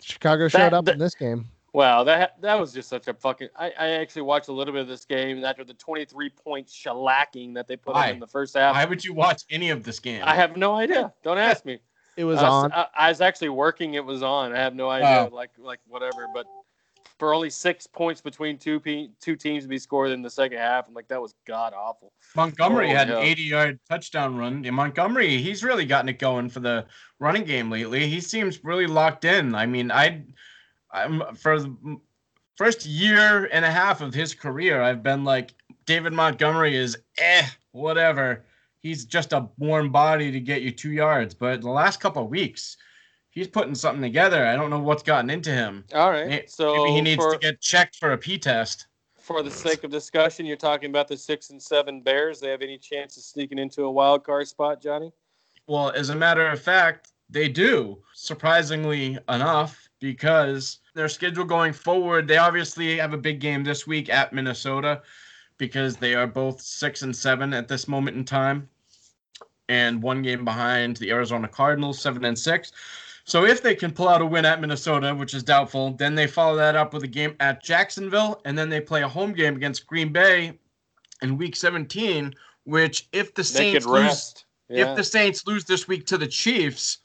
[0.00, 1.48] Chicago showed That- up that- in this game.
[1.74, 3.48] Wow, that that was just such a fucking.
[3.56, 7.54] I, I actually watched a little bit of this game after the 23 point shellacking
[7.54, 8.08] that they put Why?
[8.10, 8.74] in the first half.
[8.74, 10.22] Why would you watch any of this game?
[10.24, 11.12] I have no idea.
[11.22, 11.78] Don't ask me.
[12.16, 12.72] It was I on.
[12.72, 13.94] I, I was actually working.
[13.94, 14.52] It was on.
[14.52, 15.28] I have no idea.
[15.30, 15.34] Oh.
[15.34, 16.26] Like like whatever.
[16.34, 16.44] But
[17.18, 20.58] for only six points between two pe- two teams to be scored in the second
[20.58, 22.12] half, I'm like that was god awful.
[22.36, 23.16] Montgomery Oh, had yeah.
[23.16, 24.62] an 80 yard touchdown run.
[24.66, 26.84] And Montgomery, he's really gotten it going for the
[27.18, 28.08] running game lately.
[28.08, 29.54] He seems really locked in.
[29.54, 30.22] I mean, I,
[30.92, 31.98] I'm for the
[32.56, 35.54] first year and a half of his career, I've been like,
[35.86, 38.44] David Montgomery is eh, whatever.
[38.80, 41.34] He's just a warm body to get you two yards.
[41.34, 42.76] But the last couple of weeks,
[43.30, 44.46] he's putting something together.
[44.46, 45.84] I don't know what's gotten into him.
[45.94, 46.50] All right.
[46.50, 48.86] So Maybe he needs for, to get checked for a P test.
[49.18, 52.40] for the sake of discussion, you're talking about the six and seven Bears.
[52.40, 55.12] They have any chance of sneaking into a wild card spot, Johnny?
[55.68, 62.26] Well, as a matter of fact, they do, surprisingly enough, because their schedule going forward,
[62.26, 65.00] they obviously have a big game this week at Minnesota
[65.58, 68.68] because they are both six and seven at this moment in time,
[69.68, 72.72] and one game behind the Arizona Cardinals, seven and six.
[73.24, 76.26] So if they can pull out a win at Minnesota, which is doubtful, then they
[76.26, 79.54] follow that up with a game at Jacksonville, and then they play a home game
[79.54, 80.58] against Green Bay
[81.22, 82.34] in Week 17.
[82.64, 84.44] Which, if the Saints lose.
[84.68, 84.90] Yeah.
[84.90, 86.98] if the Saints lose this week to the Chiefs,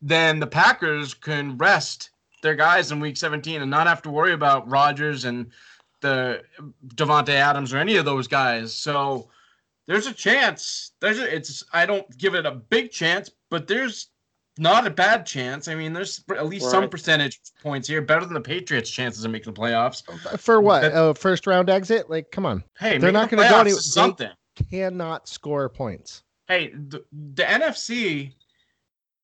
[0.00, 2.10] then the Packers can rest
[2.42, 5.50] their guys in week 17 and not have to worry about Rodgers and
[6.00, 6.42] the
[6.94, 8.74] Davante Adams or any of those guys.
[8.74, 9.28] So
[9.86, 10.92] there's a chance.
[11.00, 14.08] There's a, it's I don't give it a big chance, but there's
[14.58, 15.68] not a bad chance.
[15.68, 16.72] I mean, there's at least right.
[16.72, 20.02] some percentage points here better than the Patriots' chances of making the playoffs.
[20.38, 20.82] For what?
[20.82, 22.10] That, uh, first round exit?
[22.10, 22.64] Like, come on.
[22.78, 23.80] Hey, they're not going to go anywhere.
[23.80, 24.30] Something
[24.70, 26.22] cannot score points.
[26.48, 28.32] Hey, the, the NFC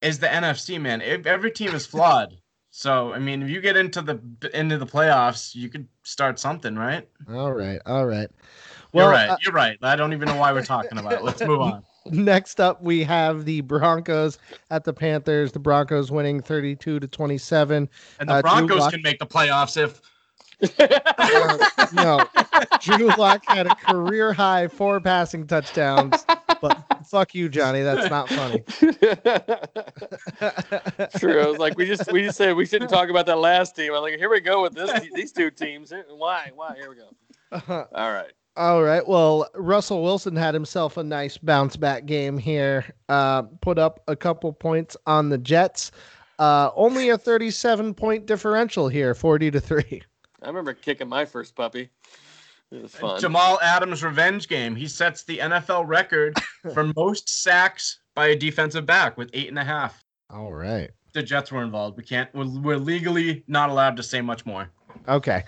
[0.02, 1.02] is the NFC, man.
[1.02, 2.36] Every team is flawed.
[2.76, 4.20] So I mean, if you get into the
[4.52, 7.08] into the playoffs, you could start something, right?
[7.32, 8.28] All right, all right.
[8.92, 9.30] Well, you're right.
[9.30, 9.78] Uh, you're right.
[9.80, 11.22] I don't even know why we're talking about it.
[11.22, 11.84] Let's move on.
[12.10, 14.38] Next up, we have the Broncos
[14.72, 15.52] at the Panthers.
[15.52, 17.88] The Broncos winning 32 to 27.
[18.18, 20.00] And the uh, Broncos can make the playoffs if.
[20.80, 22.24] uh, no,
[22.80, 26.24] Drew Lock had a career high four passing touchdowns,
[26.64, 27.82] but fuck you, Johnny.
[27.82, 28.60] That's not funny.
[31.18, 31.42] True.
[31.42, 33.92] I was like, we just we just said we shouldn't talk about that last team.
[33.92, 35.92] I'm like, here we go with this these two teams.
[36.08, 36.50] Why?
[36.54, 36.74] Why?
[36.74, 37.10] Here we go.
[37.52, 37.84] Uh-huh.
[37.94, 38.32] All right.
[38.56, 39.06] All right.
[39.06, 42.86] Well, Russell Wilson had himself a nice bounce back game here.
[43.10, 45.92] Uh, put up a couple points on the Jets.
[46.38, 50.02] Uh, only a 37 point differential here, 40 to 3.
[50.42, 51.90] I remember kicking my first puppy.
[52.74, 53.20] It was fun.
[53.20, 54.74] Jamal Adams' revenge game.
[54.74, 56.36] He sets the NFL record
[56.74, 60.02] for most sacks by a defensive back with eight and a half.
[60.30, 60.90] All right.
[61.12, 61.96] The Jets were involved.
[61.96, 62.28] We can't.
[62.34, 64.68] We're, we're legally not allowed to say much more.
[65.08, 65.44] Okay.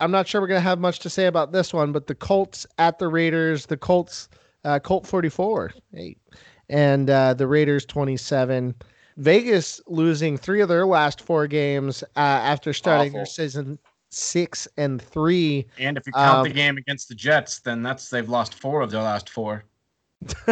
[0.00, 2.66] I'm not sure we're gonna have much to say about this one, but the Colts
[2.78, 3.66] at the Raiders.
[3.66, 4.28] The Colts,
[4.64, 6.18] uh, Colt 44, eight,
[6.68, 8.76] and uh, the Raiders 27.
[9.16, 13.18] Vegas losing three of their last four games uh, after starting Awful.
[13.18, 13.78] their season
[14.10, 15.66] six and three.
[15.78, 18.80] And if you count um, the game against the Jets, then that's they've lost four
[18.80, 19.64] of their last four.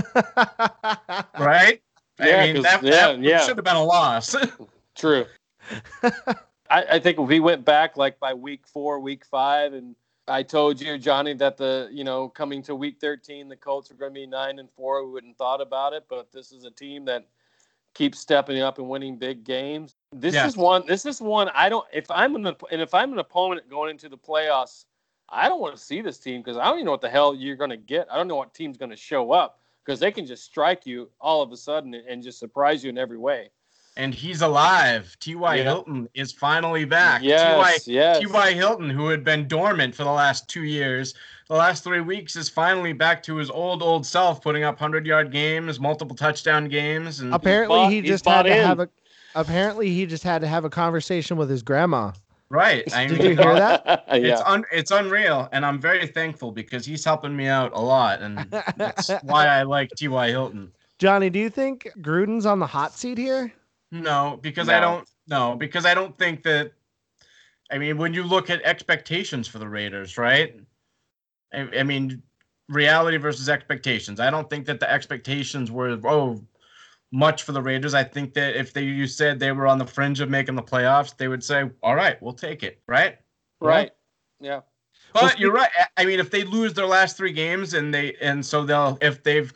[1.39, 1.81] right?
[2.19, 3.41] Yeah, I mean, that, yeah, that yeah.
[3.41, 4.35] should have been a loss.
[4.95, 5.27] True.
[6.71, 9.95] I, I think we went back like by week four, week five, and
[10.27, 13.95] I told you, Johnny, that the you know coming to week 13, the Colts are
[13.95, 15.05] going to be nine and four.
[15.05, 17.27] We wouldn't thought about it, but this is a team that
[17.97, 19.95] keeps stepping up and winning big games.
[20.13, 20.47] This yeah.
[20.47, 20.85] is one.
[20.87, 21.49] This is one.
[21.55, 21.87] I don't.
[21.93, 24.85] If I'm an and if I'm an opponent going into the playoffs,
[25.31, 27.35] I don't want to see this team because I don't even know what the hell
[27.35, 28.07] you're going to get.
[28.11, 31.11] I don't know what team's going to show up because they can just strike you
[31.21, 33.51] all of a sudden and just surprise you in every way.
[33.99, 35.17] And he's alive.
[35.21, 35.55] T.Y.
[35.55, 35.63] Yeah.
[35.63, 37.23] Hilton is finally back.
[37.23, 37.95] Yes, T.Y.
[37.95, 38.19] yes.
[38.21, 38.53] T.Y.
[38.53, 41.15] Hilton, who had been dormant for the last two years,
[41.49, 45.07] the last three weeks is finally back to his old, old self, putting up 100
[45.07, 47.21] yard games, multiple touchdown games.
[47.21, 48.65] And apparently, bought, he just had to in.
[48.65, 48.89] have a.
[49.35, 52.13] Apparently, he just had to have a conversation with his grandma.
[52.49, 52.91] Right.
[52.95, 54.05] I Did you hear that?
[54.17, 58.23] It's un, it's unreal, and I'm very thankful because he's helping me out a lot,
[58.23, 58.39] and
[58.77, 60.29] that's why I like T.Y.
[60.29, 60.73] Hilton.
[60.99, 63.53] Johnny, do you think Gruden's on the hot seat here?
[63.93, 64.77] No, because no.
[64.77, 65.09] I don't.
[65.29, 66.73] No, because I don't think that.
[67.71, 70.55] I mean, when you look at expectations for the Raiders, right?
[71.53, 72.23] I, I mean,
[72.69, 74.21] reality versus expectations.
[74.21, 76.41] I don't think that the expectations were oh
[77.13, 77.95] much for the Raiders.
[77.95, 80.63] I think that if they you said they were on the fringe of making the
[80.63, 83.19] playoffs, they would say, "All right, we'll take it." Right?
[83.61, 83.91] Right.
[84.41, 84.61] Yeah.
[85.13, 85.71] But well, you're right.
[85.97, 89.23] I mean, if they lose their last three games and they and so they'll if
[89.23, 89.53] they've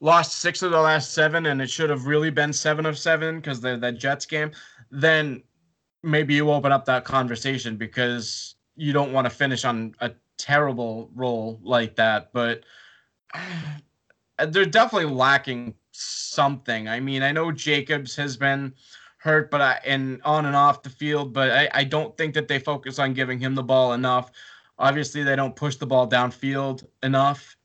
[0.00, 3.36] lost six of the last seven and it should have really been seven of seven
[3.36, 4.50] because they're that Jets game,
[4.90, 5.42] then
[6.02, 11.10] maybe you open up that conversation because you don't want to finish on a terrible
[11.14, 12.32] role like that.
[12.32, 12.64] But
[14.48, 16.88] they're definitely lacking something.
[16.88, 18.74] I mean, I know Jacobs has been
[19.18, 22.48] hurt, but I and on and off the field, but I, I don't think that
[22.48, 24.30] they focus on giving him the ball enough.
[24.78, 27.56] Obviously, they don't push the ball downfield enough,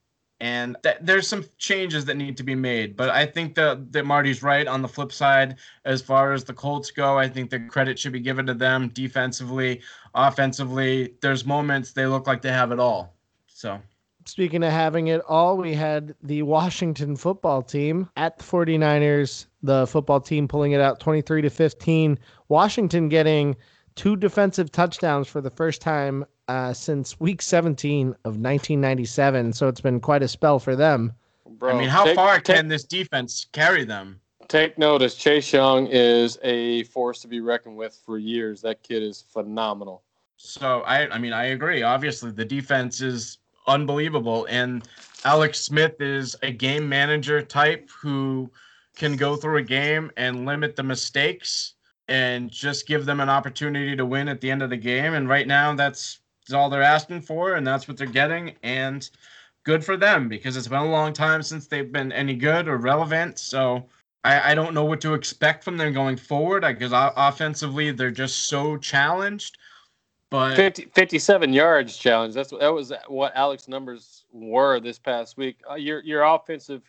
[0.41, 2.95] and th- there's some changes that need to be made.
[2.95, 6.53] But I think that that Marty's right on the flip side as far as the
[6.53, 7.17] Colts go.
[7.17, 9.81] I think the credit should be given to them defensively,
[10.13, 11.13] offensively.
[11.21, 13.13] There's moments they look like they have it all.
[13.47, 13.79] So
[14.29, 19.87] Speaking of having it all, we had the Washington football team at the 49ers, the
[19.87, 22.19] football team pulling it out 23 to 15.
[22.47, 23.55] Washington getting
[23.95, 29.53] two defensive touchdowns for the first time uh, since week 17 of 1997.
[29.53, 31.13] So it's been quite a spell for them.
[31.45, 34.19] Bro, I mean, how take, far take, can this defense carry them?
[34.47, 38.61] Take notice, Chase Young is a force to be reckoned with for years.
[38.61, 40.01] That kid is phenomenal.
[40.37, 41.83] So I, I mean, I agree.
[41.83, 43.37] Obviously, the defense is
[43.67, 44.47] unbelievable.
[44.49, 44.87] And
[45.25, 48.49] Alex Smith is a game manager type who
[48.95, 51.75] can go through a game and limit the mistakes
[52.07, 55.13] and just give them an opportunity to win at the end of the game.
[55.13, 56.21] And right now, that's
[56.53, 58.55] all they're asking for, and that's what they're getting.
[58.63, 59.09] And
[59.63, 62.77] good for them because it's been a long time since they've been any good or
[62.77, 63.39] relevant.
[63.39, 63.85] So
[64.23, 68.47] I, I don't know what to expect from them going forward because offensively they're just
[68.47, 69.57] so challenged.
[70.29, 72.35] But 50, 57 yards challenge.
[72.35, 75.57] That's that was what Alex numbers were this past week.
[75.69, 76.83] Uh, your your offensive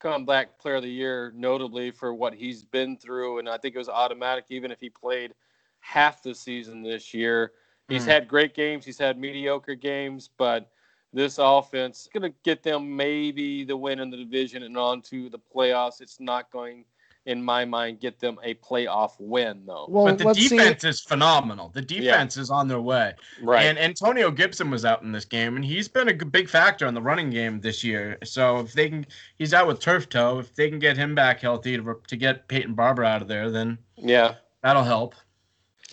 [0.00, 3.78] comeback player of the year, notably for what he's been through, and I think it
[3.78, 5.32] was automatic even if he played
[5.80, 7.52] half the season this year.
[7.88, 8.08] He's mm.
[8.08, 8.84] had great games.
[8.84, 10.70] He's had mediocre games, but
[11.12, 15.00] this offense is going to get them maybe the win in the division and on
[15.02, 16.00] to the playoffs.
[16.00, 16.84] It's not going,
[17.26, 19.86] in my mind, get them a playoff win though.
[19.88, 20.88] Well, but the defense see.
[20.88, 21.70] is phenomenal.
[21.72, 22.42] The defense yeah.
[22.42, 23.14] is on their way.
[23.42, 23.66] Right.
[23.66, 26.94] And Antonio Gibson was out in this game, and he's been a big factor in
[26.94, 28.18] the running game this year.
[28.24, 29.06] So if they can,
[29.36, 30.40] he's out with turf toe.
[30.40, 33.50] If they can get him back healthy to, to get Peyton Barber out of there,
[33.50, 35.14] then yeah, that'll help.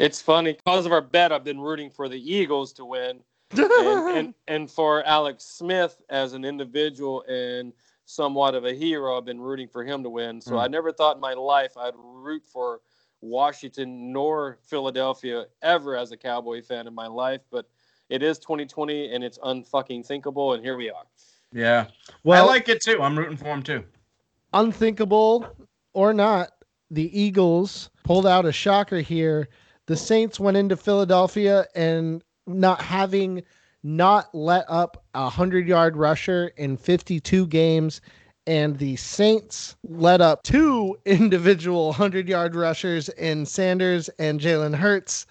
[0.02, 1.32] It's funny because of our bet.
[1.32, 3.22] I've been rooting for the Eagles to win
[3.54, 3.72] and,
[4.18, 7.74] and, and for Alex Smith as an individual and
[8.06, 10.42] somewhat of a hero, I've been rooting for him to win.
[10.42, 10.64] So mm.
[10.64, 12.82] I never thought in my life I'd root for
[13.22, 17.70] Washington nor Philadelphia ever as a Cowboy fan in my life, but
[18.10, 21.04] it is 2020 and it's unfucking thinkable, and here we are.
[21.54, 21.88] Yeah,
[22.24, 23.02] well, I like it too.
[23.02, 23.84] I'm rooting for him too.
[24.54, 25.48] Unthinkable
[25.94, 26.52] or not,
[26.90, 29.50] the Eagles pulled out a shocker here.
[29.88, 33.44] The Saints went into Philadelphia and not having
[33.84, 38.02] not let up a 100 yard rusher in 52 games.
[38.48, 45.26] And the Saints let up two individual 100 yard rushers in Sanders and Jalen Hurts.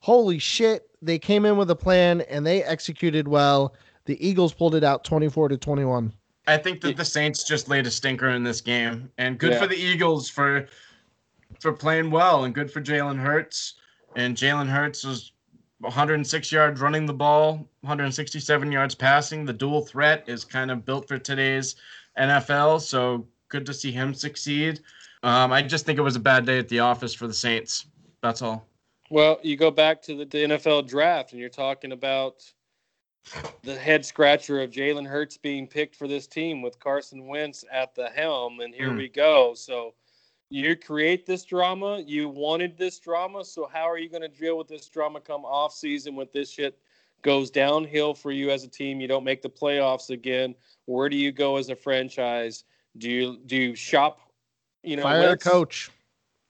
[0.00, 0.88] Holy shit.
[1.02, 3.74] They came in with a plan and they executed well.
[4.06, 6.12] The Eagles pulled it out 24 to 21.
[6.46, 9.10] I think that the Saints just laid a stinker in this game.
[9.18, 9.60] And good yeah.
[9.60, 10.66] for the Eagles for
[11.58, 13.74] for playing well and good for Jalen Hurts.
[14.16, 15.32] And Jalen Hurts was
[15.80, 19.44] 106 yards running the ball, 167 yards passing.
[19.44, 21.76] The dual threat is kind of built for today's
[22.18, 24.80] NFL, so good to see him succeed.
[25.22, 27.86] Um, I just think it was a bad day at the office for the Saints.
[28.22, 28.66] That's all.
[29.10, 32.42] Well, you go back to the, the NFL draft, and you're talking about
[33.62, 37.94] the head scratcher of Jalen Hurts being picked for this team with Carson Wentz at
[37.94, 38.98] the helm, and here mm.
[38.98, 39.54] we go.
[39.54, 39.94] So
[40.50, 42.02] you create this drama.
[42.04, 43.44] You wanted this drama.
[43.44, 46.50] So how are you going to deal with this drama come off season when this
[46.50, 46.76] shit
[47.22, 49.00] goes downhill for you as a team?
[49.00, 50.54] You don't make the playoffs again.
[50.86, 52.64] Where do you go as a franchise?
[52.98, 54.18] Do you do you shop?
[54.82, 55.44] You know, fire Wentz?
[55.44, 55.90] coach.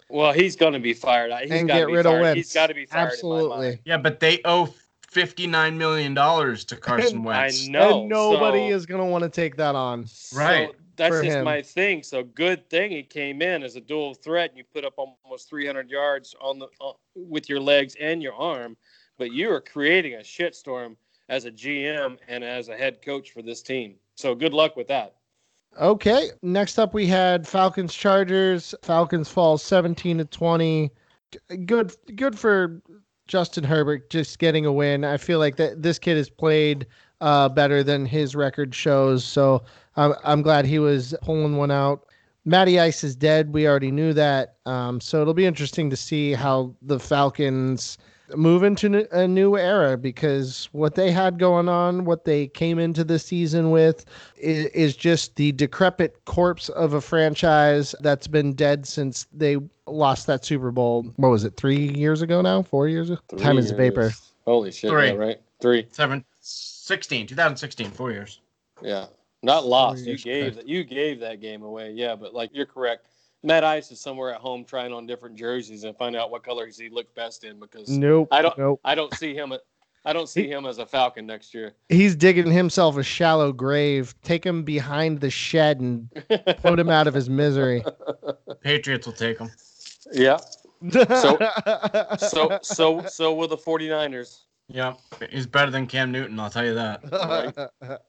[0.09, 1.33] Well, he's going to be fired.
[1.43, 2.17] He's and get rid fired.
[2.17, 2.37] of Wentz.
[2.37, 3.09] He's got to be fired.
[3.13, 3.79] Absolutely.
[3.85, 4.73] Yeah, but they owe
[5.09, 7.69] fifty-nine million dollars to Carson Wentz.
[7.69, 8.01] I know.
[8.01, 10.07] And nobody so, is going to want to take that on.
[10.35, 10.71] Right.
[10.71, 11.45] So that's just him.
[11.45, 12.03] my thing.
[12.03, 14.51] So good thing he came in as a dual threat.
[14.51, 18.35] And you put up almost 300 yards on the uh, with your legs and your
[18.35, 18.77] arm,
[19.19, 20.97] but you are creating a shitstorm
[21.29, 23.95] as a GM and as a head coach for this team.
[24.17, 25.17] So good luck with that.
[25.81, 26.31] Okay.
[26.43, 28.75] Next up, we had Falcons Chargers.
[28.83, 30.91] Falcons fall 17 to 20.
[31.65, 32.83] Good, good for
[33.29, 35.05] Justin Herbert just getting a win.
[35.05, 36.87] I feel like that this kid has played
[37.21, 39.25] uh, better than his record shows.
[39.25, 39.63] So
[40.01, 42.07] I'm, I'm glad he was pulling one out.
[42.47, 43.53] Matty Ice is dead.
[43.53, 44.57] We already knew that.
[44.65, 47.99] Um, so it'll be interesting to see how the Falcons
[48.35, 53.05] move into a new era because what they had going on, what they came into
[53.05, 58.87] the season with, is, is, just the decrepit corpse of a franchise that's been dead
[58.87, 61.13] since they lost that Super Bowl.
[61.17, 62.63] What was it, three years ago now?
[62.63, 63.21] Four years ago?
[63.29, 63.67] Three Time years.
[63.67, 64.13] is vapor.
[64.47, 65.09] Holy shit, Three.
[65.09, 65.41] Yeah, right?
[65.61, 65.87] Three.
[65.91, 68.41] Seven, 16, 2016, four years.
[68.81, 69.07] Yeah.
[69.43, 70.05] Not oh, lost.
[70.05, 70.69] You gave that.
[70.69, 71.93] You gave that game away.
[71.93, 73.07] Yeah, but like you're correct.
[73.43, 76.77] Matt Ice is somewhere at home trying on different jerseys and find out what colors
[76.79, 78.81] he looked best in because nope, I don't nope.
[78.85, 79.55] I don't see him
[80.05, 81.73] I don't see him as a Falcon next year.
[81.89, 84.15] He's digging himself a shallow grave.
[84.23, 86.09] Take him behind the shed and
[86.63, 87.85] put him out of his misery.
[88.63, 89.51] Patriots will take him.
[90.13, 90.39] Yeah.
[90.91, 91.39] So
[92.19, 94.45] so so so will the 49ers.
[94.69, 94.95] Yeah.
[95.31, 97.73] He's better than Cam Newton, I'll tell you that.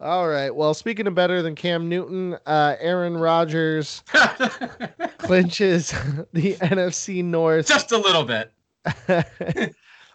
[0.00, 0.54] All right.
[0.54, 4.02] Well, speaking of better than Cam Newton, uh, Aaron Rodgers
[5.18, 5.90] clinches
[6.32, 8.50] the NFC North just a little bit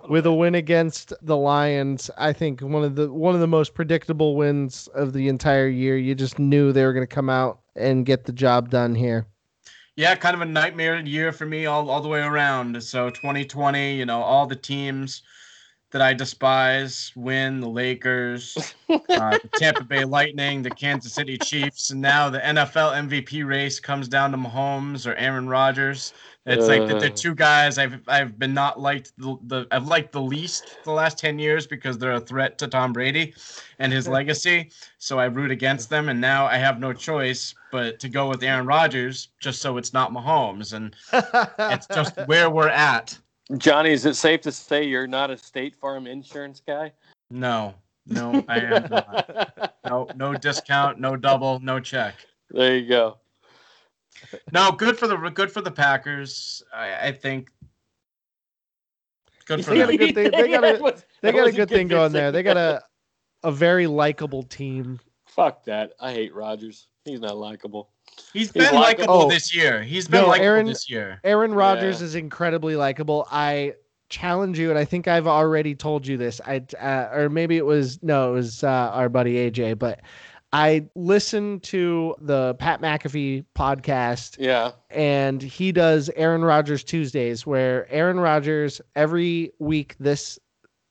[0.09, 2.09] with a win against the Lions.
[2.17, 5.97] I think one of the one of the most predictable wins of the entire year.
[5.97, 9.27] You just knew they were going to come out and get the job done here.
[9.95, 12.81] Yeah, kind of a nightmare year for me all, all the way around.
[12.83, 15.21] So 2020, you know, all the teams
[15.91, 21.91] that I despise win the Lakers, uh, the Tampa Bay Lightning, the Kansas City Chiefs,
[21.91, 26.13] and now the NFL MVP race comes down to Mahomes or Aaron Rodgers.
[26.47, 30.11] It's like the, the, two guys I've I've been not liked the, the I've liked
[30.11, 33.33] the least the last ten years because they're a threat to Tom Brady
[33.79, 34.69] and his legacy.
[34.99, 38.43] So I root against them, and now I have no choice but to go with
[38.43, 40.95] Aaron Rodgers just so it's not Mahomes, and
[41.71, 43.17] it's just where we're at.
[43.58, 46.91] Johnny, is it safe to say you're not a State Farm insurance guy?
[47.30, 47.76] No,
[48.08, 49.76] no, I am not.
[49.86, 52.16] No, no discount, no double, no check.
[52.50, 53.18] There you go
[54.52, 56.64] no, good for the good for the Packers.
[56.74, 57.50] I, I think
[59.46, 59.88] good for they them.
[59.88, 60.32] Got a good thing.
[60.32, 62.32] They got a they got a good thing going there.
[62.32, 62.82] They got a
[63.43, 65.00] a very likable team.
[65.26, 65.93] Fuck that.
[66.00, 66.88] I hate Rodgers.
[67.04, 67.89] He's not likable.
[68.34, 69.82] He's been likable oh, this year.
[69.82, 71.22] He's been no, likable Aaron, this year.
[71.24, 72.06] Aaron Rodgers yeah.
[72.06, 73.28] is incredibly likable.
[73.32, 73.76] I
[74.10, 76.41] challenge you, and I think I've already told you this.
[76.45, 80.01] I uh, or maybe it was no, it was uh, our buddy AJ, but
[80.56, 84.38] I listened to the Pat McAfee podcast.
[84.39, 84.72] Yeah.
[84.89, 90.39] And he does Aaron Rodgers Tuesdays, where Aaron Rodgers every week this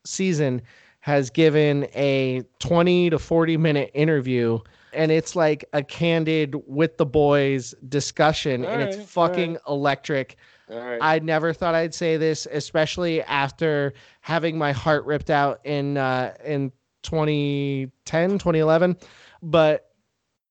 [0.05, 0.61] season
[1.01, 4.59] has given a 20 to 40 minute interview.
[4.95, 9.63] And it's like a candid with the boys discussion, all and right, it's fucking right.
[9.69, 10.37] electric.
[10.71, 13.93] I never thought I'd say this, especially after
[14.23, 16.73] having my heart ripped out in uh, in
[17.03, 18.97] 2010, 2011
[19.45, 19.91] but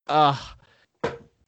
[0.07, 0.37] uh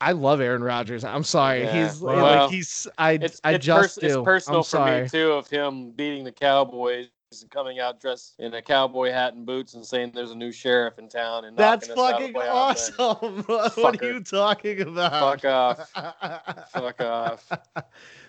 [0.01, 1.05] I love Aaron Rodgers.
[1.05, 1.63] I'm sorry.
[1.63, 1.87] Yeah.
[1.87, 4.19] He's well, like he's I it's, I it's just pers- do.
[4.19, 5.01] It's personal I'm for sorry.
[5.03, 7.07] me too of him beating the Cowboys
[7.41, 10.51] and coming out dressed in a cowboy hat and boots and saying there's a new
[10.51, 13.43] sheriff in town and that's fucking awesome.
[13.45, 15.41] what are you talking about?
[15.41, 15.89] Fuck off.
[16.71, 17.51] Fuck off.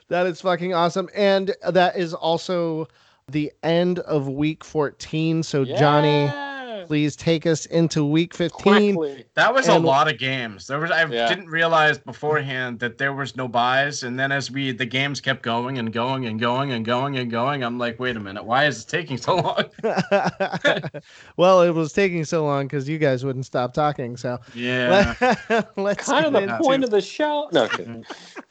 [0.09, 1.09] That is fucking awesome.
[1.15, 2.89] And that is also
[3.29, 5.43] the end of week 14.
[5.43, 5.79] So yeah.
[5.79, 6.56] Johnny
[6.87, 8.95] please take us into week 15.
[8.95, 9.25] Quickly.
[9.35, 10.67] That was and, a lot of games.
[10.67, 11.29] There was I yeah.
[11.29, 15.43] didn't realize beforehand that there was no buys and then as we the games kept
[15.43, 18.45] going and going and going and going and going, I'm like, "Wait a minute.
[18.45, 19.65] Why is it taking so long?"
[21.37, 24.17] well, it was taking so long cuz you guys wouldn't stop talking.
[24.17, 25.15] So Yeah.
[25.77, 27.49] Let, us kind of the point of the show.
[27.53, 27.69] No.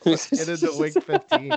[0.05, 1.51] let's get into week 15.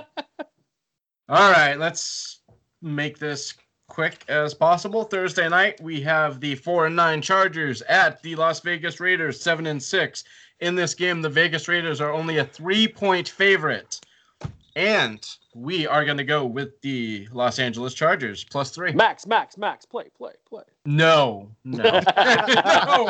[1.29, 2.41] All right, let's
[2.81, 3.53] make this
[3.89, 5.03] quick as possible.
[5.03, 9.65] Thursday night, we have the four and nine Chargers at the Las Vegas Raiders, seven
[9.65, 10.23] and six.
[10.61, 13.99] In this game, the Vegas Raiders are only a three point favorite.
[14.75, 18.93] And we are going to go with the Los Angeles Chargers plus three.
[18.93, 20.63] Max, Max, Max, play, play, play.
[20.85, 21.83] No, no,
[22.17, 23.09] no,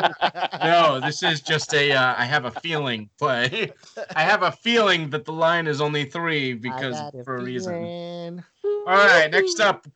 [0.60, 1.00] no.
[1.00, 1.92] This is just a.
[1.92, 3.72] Uh, I have a feeling play.
[4.16, 8.42] I have a feeling that the line is only three because for a reason.
[8.64, 9.86] All right, next up,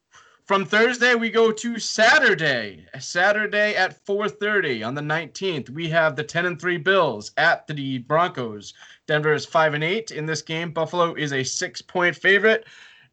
[0.47, 2.86] from Thursday, we go to Saturday.
[2.99, 7.99] Saturday at 4:30 on the 19th, we have the 10 and 3 Bills at the
[7.99, 8.74] Broncos.
[9.07, 10.70] Denver is 5 and 8 in this game.
[10.70, 12.66] Buffalo is a 6-point favorite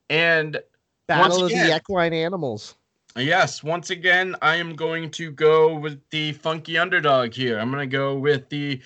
[0.09, 0.59] and
[1.07, 2.75] Battle again, of the equine animals.
[3.15, 7.59] Yes, once again, I am going to go with the funky underdog here.
[7.59, 8.81] I'm going to go with the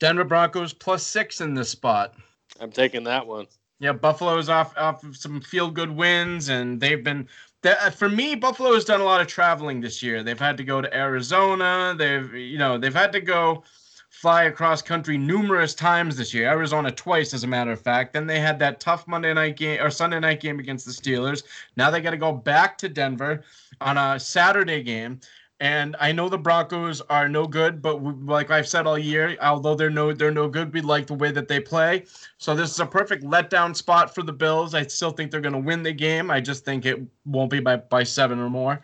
[0.00, 2.14] Denver Broncos plus 6 in this spot.
[2.60, 3.46] I'm taking that one.
[3.78, 7.28] Yeah, Buffalo's off off of some feel good wins, and they've been
[7.66, 10.22] that uh, for me, Buffalo has done a lot of traveling this year.
[10.22, 11.94] They've had to go to Arizona.
[11.98, 13.64] They've you know they've had to go
[14.08, 16.48] fly across country numerous times this year.
[16.48, 18.12] Arizona twice, as a matter of fact.
[18.12, 21.42] Then they had that tough Monday night game or Sunday night game against the Steelers.
[21.76, 23.42] Now they got to go back to Denver
[23.80, 25.20] on a Saturday game.
[25.58, 29.38] And I know the Broncos are no good, but we, like I've said all year,
[29.40, 32.04] although they're no they're no good, we like the way that they play.
[32.36, 34.74] So this is a perfect letdown spot for the Bills.
[34.74, 36.30] I still think they're going to win the game.
[36.30, 38.82] I just think it won't be by by seven or more.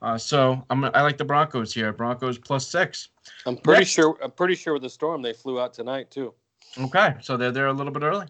[0.00, 1.92] Uh, so I'm I like the Broncos here.
[1.92, 3.08] Broncos plus six.
[3.44, 3.90] I'm pretty Next.
[3.90, 6.34] sure I'm pretty sure with the storm they flew out tonight too.
[6.78, 8.26] Okay, so they're there a little bit early.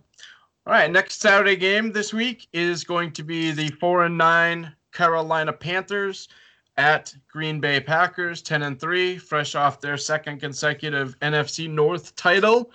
[0.66, 4.72] All right, next Saturday game this week is going to be the four and nine
[4.93, 6.28] Carolina Panthers
[6.77, 12.70] at Green Bay Packers, 10 and 3, fresh off their second consecutive NFC North title.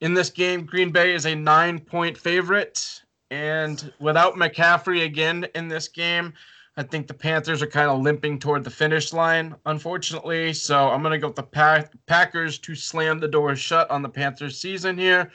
[0.00, 3.02] In this game, Green Bay is a nine point favorite.
[3.30, 6.34] And without McCaffrey again in this game,
[6.76, 10.52] I think the Panthers are kind of limping toward the finish line, unfortunately.
[10.52, 14.02] So I'm going to go with the Pack- Packers to slam the door shut on
[14.02, 15.30] the Panthers season here.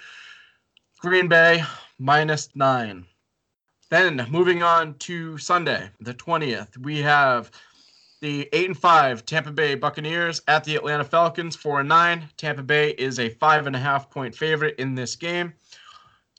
[1.00, 1.64] Green Bay
[2.00, 3.06] minus nine.
[3.90, 7.52] Then moving on to Sunday, the 20th, we have
[8.20, 12.30] the eight and five Tampa Bay Buccaneers at the Atlanta Falcons, four and nine.
[12.38, 15.54] Tampa Bay is a five and a half point favorite in this game.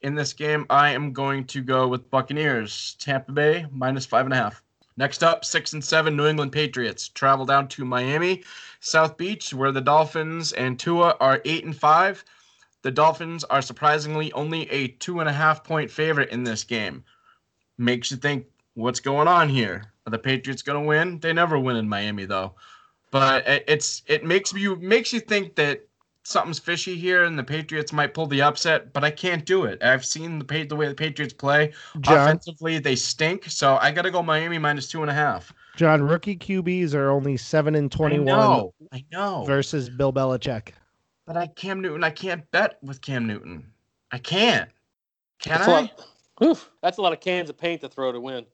[0.03, 2.97] In this game, I am going to go with Buccaneers.
[2.99, 4.63] Tampa Bay minus five and a half.
[4.97, 8.43] Next up, six and seven New England Patriots travel down to Miami,
[8.81, 12.25] South Beach, where the Dolphins and Tua are eight and five.
[12.83, 17.05] The Dolphins are surprisingly only a two and a half point favorite in this game.
[17.77, 19.93] Makes you think, what's going on here?
[20.09, 21.21] Are the Patriots going to win?
[21.21, 22.55] They never win in Miami, though.
[23.11, 25.87] But it's it makes you makes you think that
[26.23, 28.95] something's fishy here, and the Patriots might pull the upset.
[28.95, 29.83] But I can't do it.
[29.83, 31.75] I've seen the the way the Patriots play.
[32.01, 33.51] John, Offensively, they stink.
[33.51, 35.53] So I got to go Miami minus two and a half.
[35.77, 38.29] John, rookie QBs are only seven and twenty-one.
[38.29, 38.75] I twenty-one know.
[38.93, 39.45] I know.
[39.45, 40.71] versus Bill Belichick.
[41.27, 43.71] But I Cam Newton, I can't bet with Cam Newton.
[44.11, 44.71] I can't.
[45.39, 45.81] Can That's a, I?
[45.83, 46.07] lot,
[46.43, 48.47] Oof, that's a lot of cans of paint to throw to win.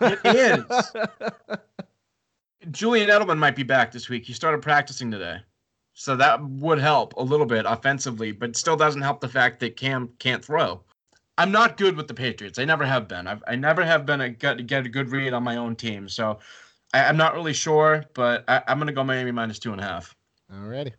[0.00, 0.92] It is.
[2.70, 4.24] Julian Edelman might be back this week.
[4.24, 5.38] He started practicing today.
[5.94, 9.76] So that would help a little bit offensively, but still doesn't help the fact that
[9.76, 10.80] Cam can't throw.
[11.38, 12.58] I'm not good with the Patriots.
[12.58, 13.26] I never have been.
[13.26, 16.08] I've, I never have been a get, get a good read on my own team.
[16.08, 16.38] So
[16.92, 19.80] I, I'm not really sure, but I, I'm going to go Miami minus two and
[19.80, 20.14] a half.
[20.52, 20.92] All righty.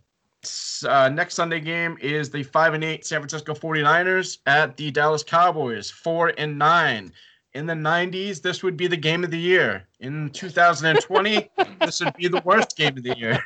[0.87, 5.23] Uh, next Sunday game is the five and eight San Francisco 49ers at the Dallas
[5.23, 7.13] Cowboys, four and nine.
[7.53, 9.85] In the 90s, this would be the game of the year.
[9.99, 11.49] In 2020,
[11.81, 13.43] this would be the worst game of the year.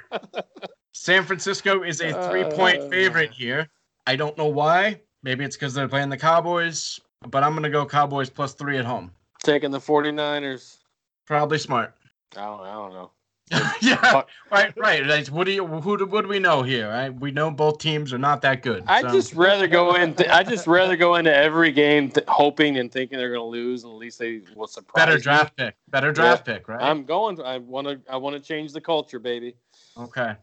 [0.94, 2.90] San Francisco is a three point Uh.
[2.90, 3.68] favorite here.
[4.06, 5.02] I don't know why.
[5.24, 8.78] Maybe it's because they're playing the Cowboys, but I'm going to go Cowboys plus three
[8.78, 9.12] at home.
[9.44, 10.78] Taking the 49ers.
[11.26, 11.96] Probably smart.
[12.38, 13.12] I don't, I don't know.
[13.82, 15.06] yeah, right, right.
[15.06, 15.68] Like, What do you?
[15.68, 16.08] Who do?
[16.08, 16.90] What do we know here?
[16.90, 17.14] Right?
[17.14, 18.84] We know both teams are not that good.
[18.88, 20.16] I so- just rather go in.
[20.32, 23.84] I just rather go into every game th- hoping and thinking they're going to lose,
[23.84, 25.06] and at least they will surprise.
[25.06, 25.22] better me.
[25.22, 25.76] draft pick.
[25.90, 26.82] Better draft pick, right?
[26.82, 27.40] I'm going.
[27.40, 28.00] I want to.
[28.12, 29.56] I want to change the culture, baby.
[29.96, 30.36] okay.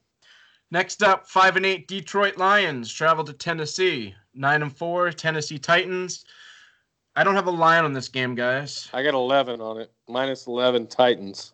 [0.71, 4.15] Next up, five and eight Detroit Lions travel to Tennessee.
[4.33, 6.25] Nine and four Tennessee Titans.
[7.15, 8.89] I don't have a line on this game, guys.
[8.95, 9.93] I got 11 on it.
[10.09, 11.53] Minus 11 Titans.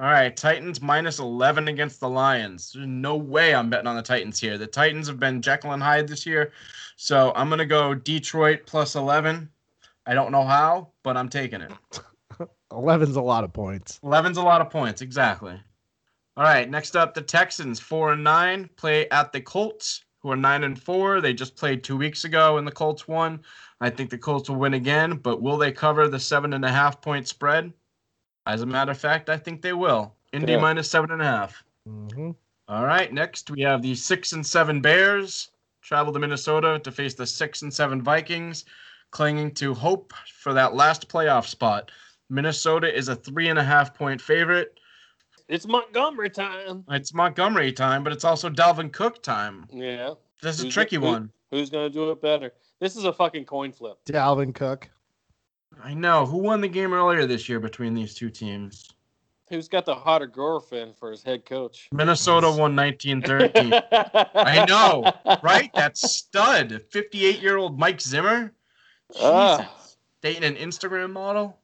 [0.00, 2.70] All right, Titans minus 11 against the Lions.
[2.72, 4.56] There's no way I'm betting on the Titans here.
[4.56, 6.52] The Titans have been Jekyll and Hyde this year.
[6.94, 9.48] So I'm going to go Detroit plus 11.
[10.06, 11.72] I don't know how, but I'm taking it.
[12.70, 13.98] 11's a lot of points.
[14.04, 15.60] 11's a lot of points, exactly.
[16.36, 20.36] All right, next up, the Texans, four and nine, play at the Colts, who are
[20.36, 21.20] nine and four.
[21.20, 23.40] They just played two weeks ago, and the Colts won.
[23.80, 26.70] I think the Colts will win again, but will they cover the seven and a
[26.70, 27.72] half point spread?
[28.48, 30.14] As a matter of fact, I think they will.
[30.32, 30.60] Indy Yeah.
[30.60, 31.62] minus seven and a half.
[31.84, 32.30] hmm
[32.66, 35.50] All right, next we have the six and seven Bears
[35.82, 38.64] travel to Minnesota to face the six and seven Vikings,
[39.10, 41.90] clinging to hope for that last playoff spot.
[42.30, 44.78] Minnesota is a three and a half point favorite.
[45.48, 46.84] It's Montgomery time.
[46.90, 49.66] It's Montgomery time, but it's also Dalvin Cook time.
[49.70, 50.14] Yeah.
[50.42, 51.32] This is a tricky who- one.
[51.50, 52.52] Who's going to do it better?
[52.80, 53.98] This is a fucking coin flip.
[54.06, 54.90] Dalvin Cook.
[55.82, 56.26] I know.
[56.26, 58.90] Who won the game earlier this year between these two teams?
[59.48, 61.88] Who's got the hotter girlfriend for his head coach?
[61.92, 63.72] Minnesota won 1913.
[64.34, 65.70] I know, right?
[65.74, 68.52] That stud, 58 year old Mike Zimmer.
[69.20, 69.58] Ah.
[69.58, 69.96] Jesus.
[70.20, 71.58] Dating an Instagram model.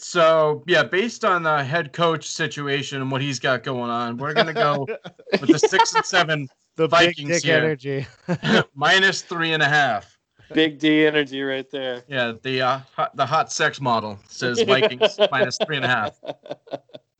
[0.00, 4.32] So yeah, based on the head coach situation and what he's got going on, we're
[4.32, 4.86] gonna go
[5.32, 7.58] with the six and seven the Vikings big dick here.
[7.58, 8.06] energy.
[8.74, 10.18] minus three and a half.
[10.52, 12.02] Big D energy right there.
[12.08, 16.18] Yeah, the uh, hot, the hot sex model says Vikings minus three and a half.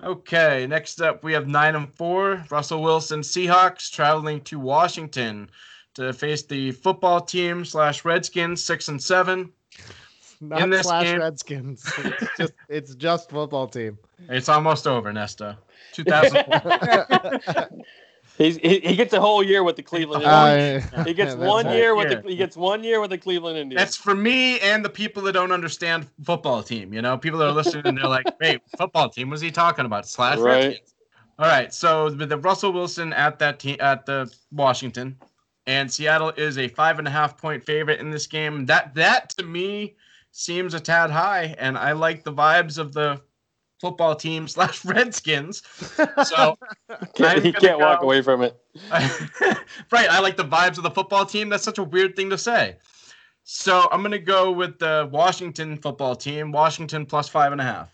[0.02, 2.44] Okay, next up we have nine and four.
[2.50, 5.50] Russell Wilson Seahawks traveling to Washington
[5.94, 9.52] to face the football team slash Redskins six and seven.
[10.40, 11.84] Not In this slash game- Redskins.
[11.98, 13.98] It's just it's just football team.
[14.28, 15.58] It's almost over, Nesta.
[15.92, 17.68] 2004.
[18.40, 20.90] He's, he, he gets a whole year with the Cleveland uh, Indians.
[20.96, 22.22] I- he gets that's one year with Year.
[22.22, 23.78] the he gets one year with the Cleveland Indians.
[23.78, 26.94] That's for me and the people that don't understand football team.
[26.94, 29.28] You know, people that are listening and they're like, "Wait, football team?
[29.28, 30.64] What's he talking about?" Slash Right.
[30.64, 30.94] Redskins.
[31.38, 35.16] All right, so with the Russell Wilson at that team at the Washington,
[35.66, 38.64] and Seattle is a five and a half point favorite in this game.
[38.66, 39.96] That that to me
[40.32, 43.20] seems a tad high, and I like the vibes of the
[43.80, 45.62] football team slash Redskins.
[46.24, 46.56] So
[47.14, 48.56] Can't- he can't walk away from it.
[49.90, 50.08] right.
[50.10, 51.48] I like the vibes of the football team.
[51.48, 52.76] That's such a weird thing to say.
[53.44, 56.52] So I'm gonna go with the Washington football team.
[56.52, 57.90] Washington plus five and a half.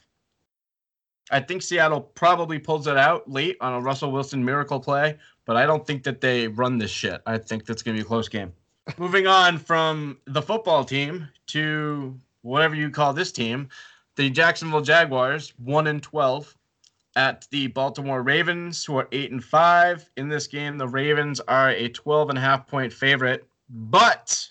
[1.30, 5.56] I think Seattle probably pulls it out late on a Russell Wilson miracle play, but
[5.56, 7.20] I don't think that they run this shit.
[7.26, 8.52] I think that's gonna be a close game.
[8.98, 13.68] Moving on from the football team to whatever you call this team,
[14.16, 16.56] the Jacksonville Jaguars, one and twelve
[17.16, 20.08] at the Baltimore Ravens, who are eight and five.
[20.16, 24.50] In this game, the Ravens are a 12 and a half point favorite, but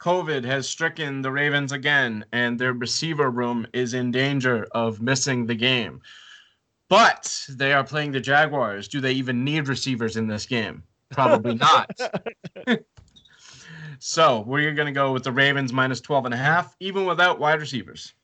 [0.00, 5.46] COVID has stricken the Ravens again, and their receiver room is in danger of missing
[5.46, 6.00] the game.
[6.88, 8.88] But they are playing the Jaguars.
[8.88, 10.82] Do they even need receivers in this game?
[11.10, 11.90] Probably not.
[13.98, 17.38] so we're going to go with the Ravens minus 12 and a half, even without
[17.38, 18.14] wide receivers.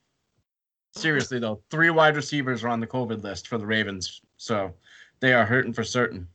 [0.96, 4.22] Seriously, though, three wide receivers are on the COVID list for the Ravens.
[4.38, 4.72] So
[5.20, 6.26] they are hurting for certain.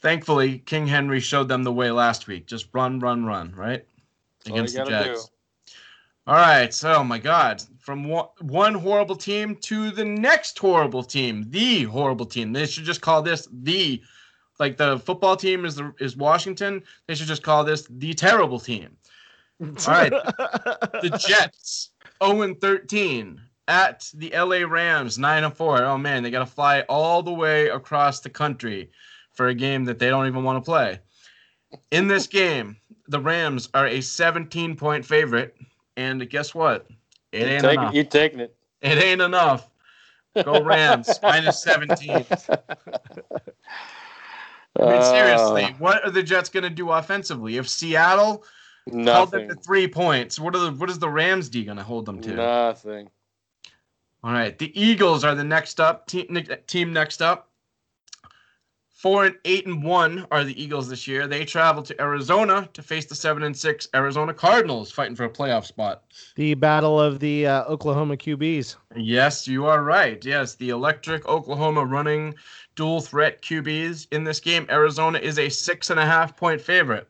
[0.00, 2.46] Thankfully, King Henry showed them the way last week.
[2.46, 3.84] Just run, run, run, right?
[4.46, 5.26] Against the Jags.
[5.26, 5.72] Do.
[6.26, 6.72] All right.
[6.72, 8.04] So, oh my God, from
[8.40, 12.54] one horrible team to the next horrible team, the horrible team.
[12.54, 14.02] They should just call this the,
[14.58, 16.82] like the football team is the is Washington.
[17.06, 18.96] They should just call this the terrible team.
[19.60, 20.10] All right.
[21.02, 21.90] the Jets,
[22.22, 23.40] 0 13
[23.70, 25.84] at the LA Rams, 9 and 4.
[25.84, 28.90] Oh man, they got to fly all the way across the country
[29.32, 30.98] for a game that they don't even want to play.
[31.92, 32.76] In this game,
[33.06, 35.56] the Rams are a 17 point favorite,
[35.96, 36.88] and guess what?
[37.32, 37.94] It ain't take, enough.
[37.94, 38.54] You're taking it.
[38.82, 39.70] It ain't enough.
[40.44, 42.10] Go Rams minus 17.
[42.10, 42.24] I
[44.78, 47.56] mean, seriously, uh, what are the Jets going to do offensively?
[47.56, 48.44] If Seattle
[48.86, 49.06] nothing.
[49.06, 51.84] held them to three points, what are the what is the Rams D going to
[51.84, 52.34] hold them to?
[52.34, 53.08] Nothing.
[54.22, 56.44] All right, the Eagles are the next up team.
[56.66, 57.48] Team next up.
[59.00, 61.26] Four and eight and one are the Eagles this year.
[61.26, 65.30] They travel to Arizona to face the seven and six Arizona Cardinals, fighting for a
[65.30, 66.02] playoff spot.
[66.36, 68.76] The battle of the uh, Oklahoma QBs.
[68.94, 70.22] Yes, you are right.
[70.22, 72.34] Yes, the electric Oklahoma running
[72.76, 74.66] dual threat QBs in this game.
[74.68, 77.08] Arizona is a six and a half point favorite.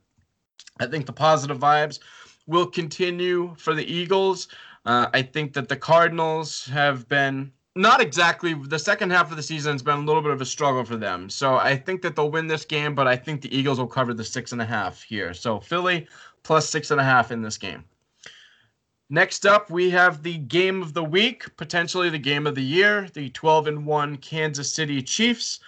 [0.79, 1.99] I think the positive vibes
[2.47, 4.47] will continue for the Eagles.
[4.85, 9.43] Uh, I think that the Cardinals have been not exactly the second half of the
[9.43, 11.31] season has been a little bit of a struggle for them.
[11.31, 14.13] So I think that they'll win this game, but I think the Eagles will cover
[14.13, 15.33] the six and a half here.
[15.35, 16.09] So Philly
[16.43, 17.85] plus six and a half in this game.
[19.09, 23.09] Next up, we have the game of the week, potentially the game of the year,
[23.13, 25.59] the 12 and 1 Kansas City Chiefs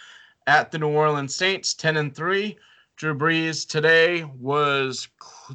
[0.46, 2.56] at the New Orleans Saints, 10 and 3.
[3.02, 5.08] Drew Brees today was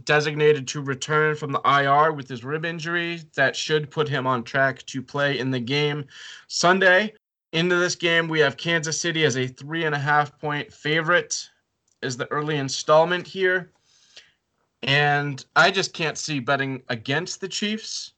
[0.03, 3.21] designated to return from the IR with his rib injury.
[3.35, 6.03] That should put him on track to play in the game
[6.47, 7.13] Sunday.
[7.53, 11.49] Into this game, we have Kansas City as a three and a half point favorite,
[12.01, 13.71] is the early installment here.
[14.83, 18.11] And I just can't see betting against the Chiefs.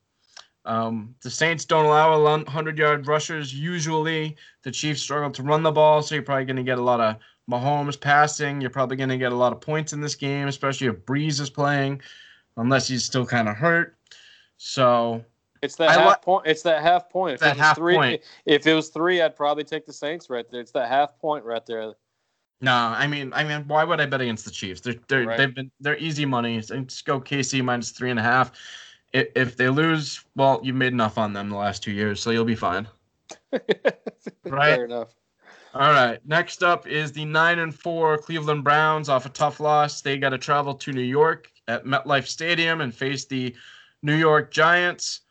[0.66, 4.38] Um, the Saints don't allow 100 yard rushers usually.
[4.64, 7.00] The Chiefs struggle to run the ball, so you're probably going to get a lot
[7.00, 7.18] of
[7.50, 8.62] Mahomes passing.
[8.62, 11.40] You're probably going to get a lot of points in this game, especially if Brees
[11.40, 12.02] is playing,
[12.58, 13.98] unless he's still kind of hurt.
[14.58, 15.24] So
[15.62, 16.48] it's that I half li- point.
[16.48, 17.36] It's that half point.
[17.36, 18.22] If that half three, point.
[18.46, 20.62] If it was three, I'd probably take the Saints right there.
[20.62, 21.94] It's that half point right there.
[22.62, 24.82] No, I mean, I mean, why would I bet against the Chiefs?
[24.82, 25.38] They're they're right.
[25.38, 26.60] they've been they're easy money.
[26.60, 28.52] Just go KC minus three and a half.
[29.14, 32.32] If, if they lose, well, you've made enough on them the last two years, so
[32.32, 32.88] you'll be fine.
[33.52, 34.76] right.
[34.76, 35.16] Fair enough.
[35.74, 36.20] All right.
[36.26, 40.02] Next up is the nine and four Cleveland Browns off a tough loss.
[40.02, 43.56] They got to travel to New York at MetLife Stadium and face the
[44.02, 45.22] New York Giants,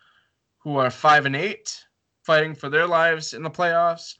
[0.59, 1.85] who are five and eight,
[2.23, 4.15] fighting for their lives in the playoffs.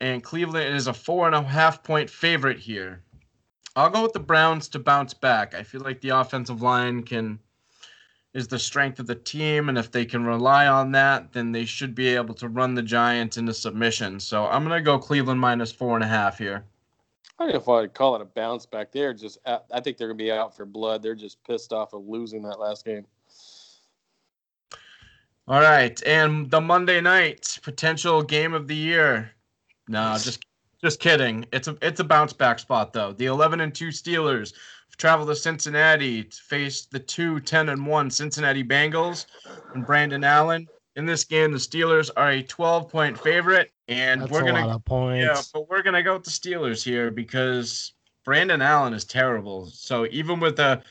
[0.00, 3.02] And Cleveland is a four and a half point favorite here.
[3.74, 5.52] I'll go with the Browns to bounce back.
[5.54, 7.40] I feel like the offensive line can
[8.34, 11.64] is the strength of the team, and if they can rely on that, then they
[11.64, 14.18] should be able to run the Giants into submission.
[14.18, 16.64] So I'm gonna go Cleveland minus four and a half here.
[17.38, 18.92] I don't know if I'd call it a bounce back.
[18.92, 21.02] They're just, I think they're gonna be out for blood.
[21.02, 23.06] They're just pissed off of losing that last game.
[25.46, 29.30] All right, and the Monday night potential game of the year.
[29.88, 30.44] No, just
[30.82, 31.44] just kidding.
[31.52, 33.12] It's a it's a bounce back spot though.
[33.12, 34.54] The 11 and 2 Steelers
[34.96, 39.26] travel to Cincinnati to face the two 10 and 1 Cincinnati Bengals
[39.74, 40.66] and Brandon Allen.
[40.96, 44.80] In this game, the Steelers are a 12 point favorite, and That's we're gonna
[45.18, 47.94] yeah, but we're gonna go with the Steelers here because
[48.24, 49.66] Brandon Allen is terrible.
[49.66, 50.82] So even with the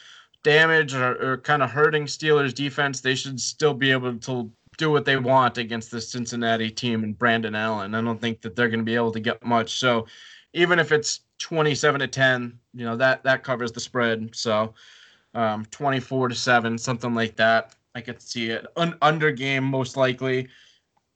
[0.43, 4.91] damage or, or kind of hurting Steelers defense, they should still be able to do
[4.91, 7.95] what they want against the Cincinnati team and Brandon Allen.
[7.95, 9.79] I don't think that they're going to be able to get much.
[9.79, 10.07] So
[10.53, 14.29] even if it's 27 to 10, you know, that that covers the spread.
[14.33, 14.73] So
[15.35, 17.75] um, 24 to 7, something like that.
[17.95, 18.65] I could see it.
[18.77, 20.47] An under game most likely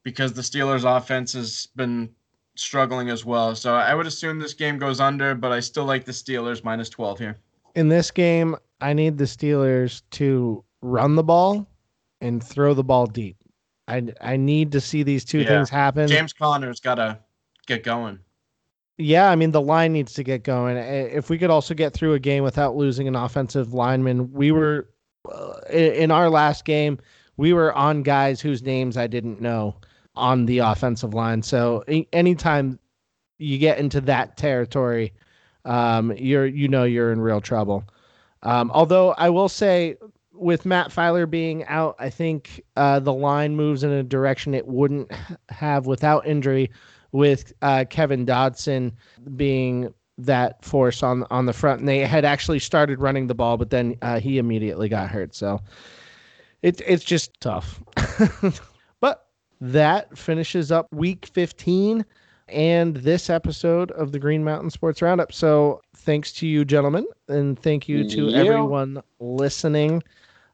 [0.03, 2.09] because the Steelers offense has been
[2.55, 3.55] struggling as well.
[3.55, 6.89] So I would assume this game goes under, but I still like the Steelers minus
[6.89, 7.37] 12 here.
[7.75, 11.65] In this game, I need the Steelers to run the ball
[12.19, 13.37] and throw the ball deep.
[13.87, 15.47] I I need to see these two yeah.
[15.47, 16.09] things happen.
[16.09, 17.17] James Conner's got to
[17.65, 18.19] get going.
[18.97, 20.77] Yeah, I mean the line needs to get going.
[20.77, 24.89] If we could also get through a game without losing an offensive lineman, we were
[25.31, 26.97] uh, in, our last game,
[27.37, 29.75] we were on guys whose names I didn't know
[30.15, 31.43] on the offensive line.
[31.43, 32.79] So anytime
[33.37, 35.13] you get into that territory,
[35.65, 37.83] um, you're you know you're in real trouble.
[38.43, 39.97] Um, although I will say,
[40.33, 44.67] with Matt Feiler being out, I think uh, the line moves in a direction it
[44.67, 45.11] wouldn't
[45.49, 46.71] have without injury.
[47.17, 48.91] With uh, Kevin Dotson
[49.35, 53.57] being that force on on the front, and they had actually started running the ball,
[53.57, 55.33] but then uh, he immediately got hurt.
[55.33, 55.59] So
[56.61, 57.81] it's it's just tough.
[58.99, 59.27] but
[59.59, 62.05] that finishes up week 15
[62.49, 65.33] and this episode of the Green Mountain Sports Roundup.
[65.33, 68.37] So thanks to you, gentlemen, and thank you to yeah.
[68.37, 70.03] everyone listening.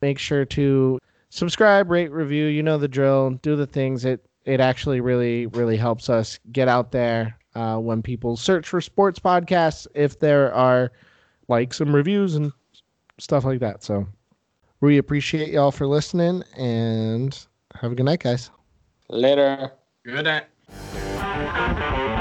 [0.01, 0.97] Make sure to
[1.29, 2.45] subscribe, rate, review.
[2.45, 3.31] You know the drill.
[3.41, 4.05] Do the things.
[4.05, 8.81] It it actually really really helps us get out there uh, when people search for
[8.81, 9.87] sports podcasts.
[9.95, 10.91] If there are
[11.47, 12.51] likes and reviews and
[13.19, 13.83] stuff like that.
[13.83, 14.07] So
[14.81, 17.37] we appreciate y'all for listening and
[17.75, 18.49] have a good night, guys.
[19.09, 19.71] Later.
[20.05, 22.12] Good night.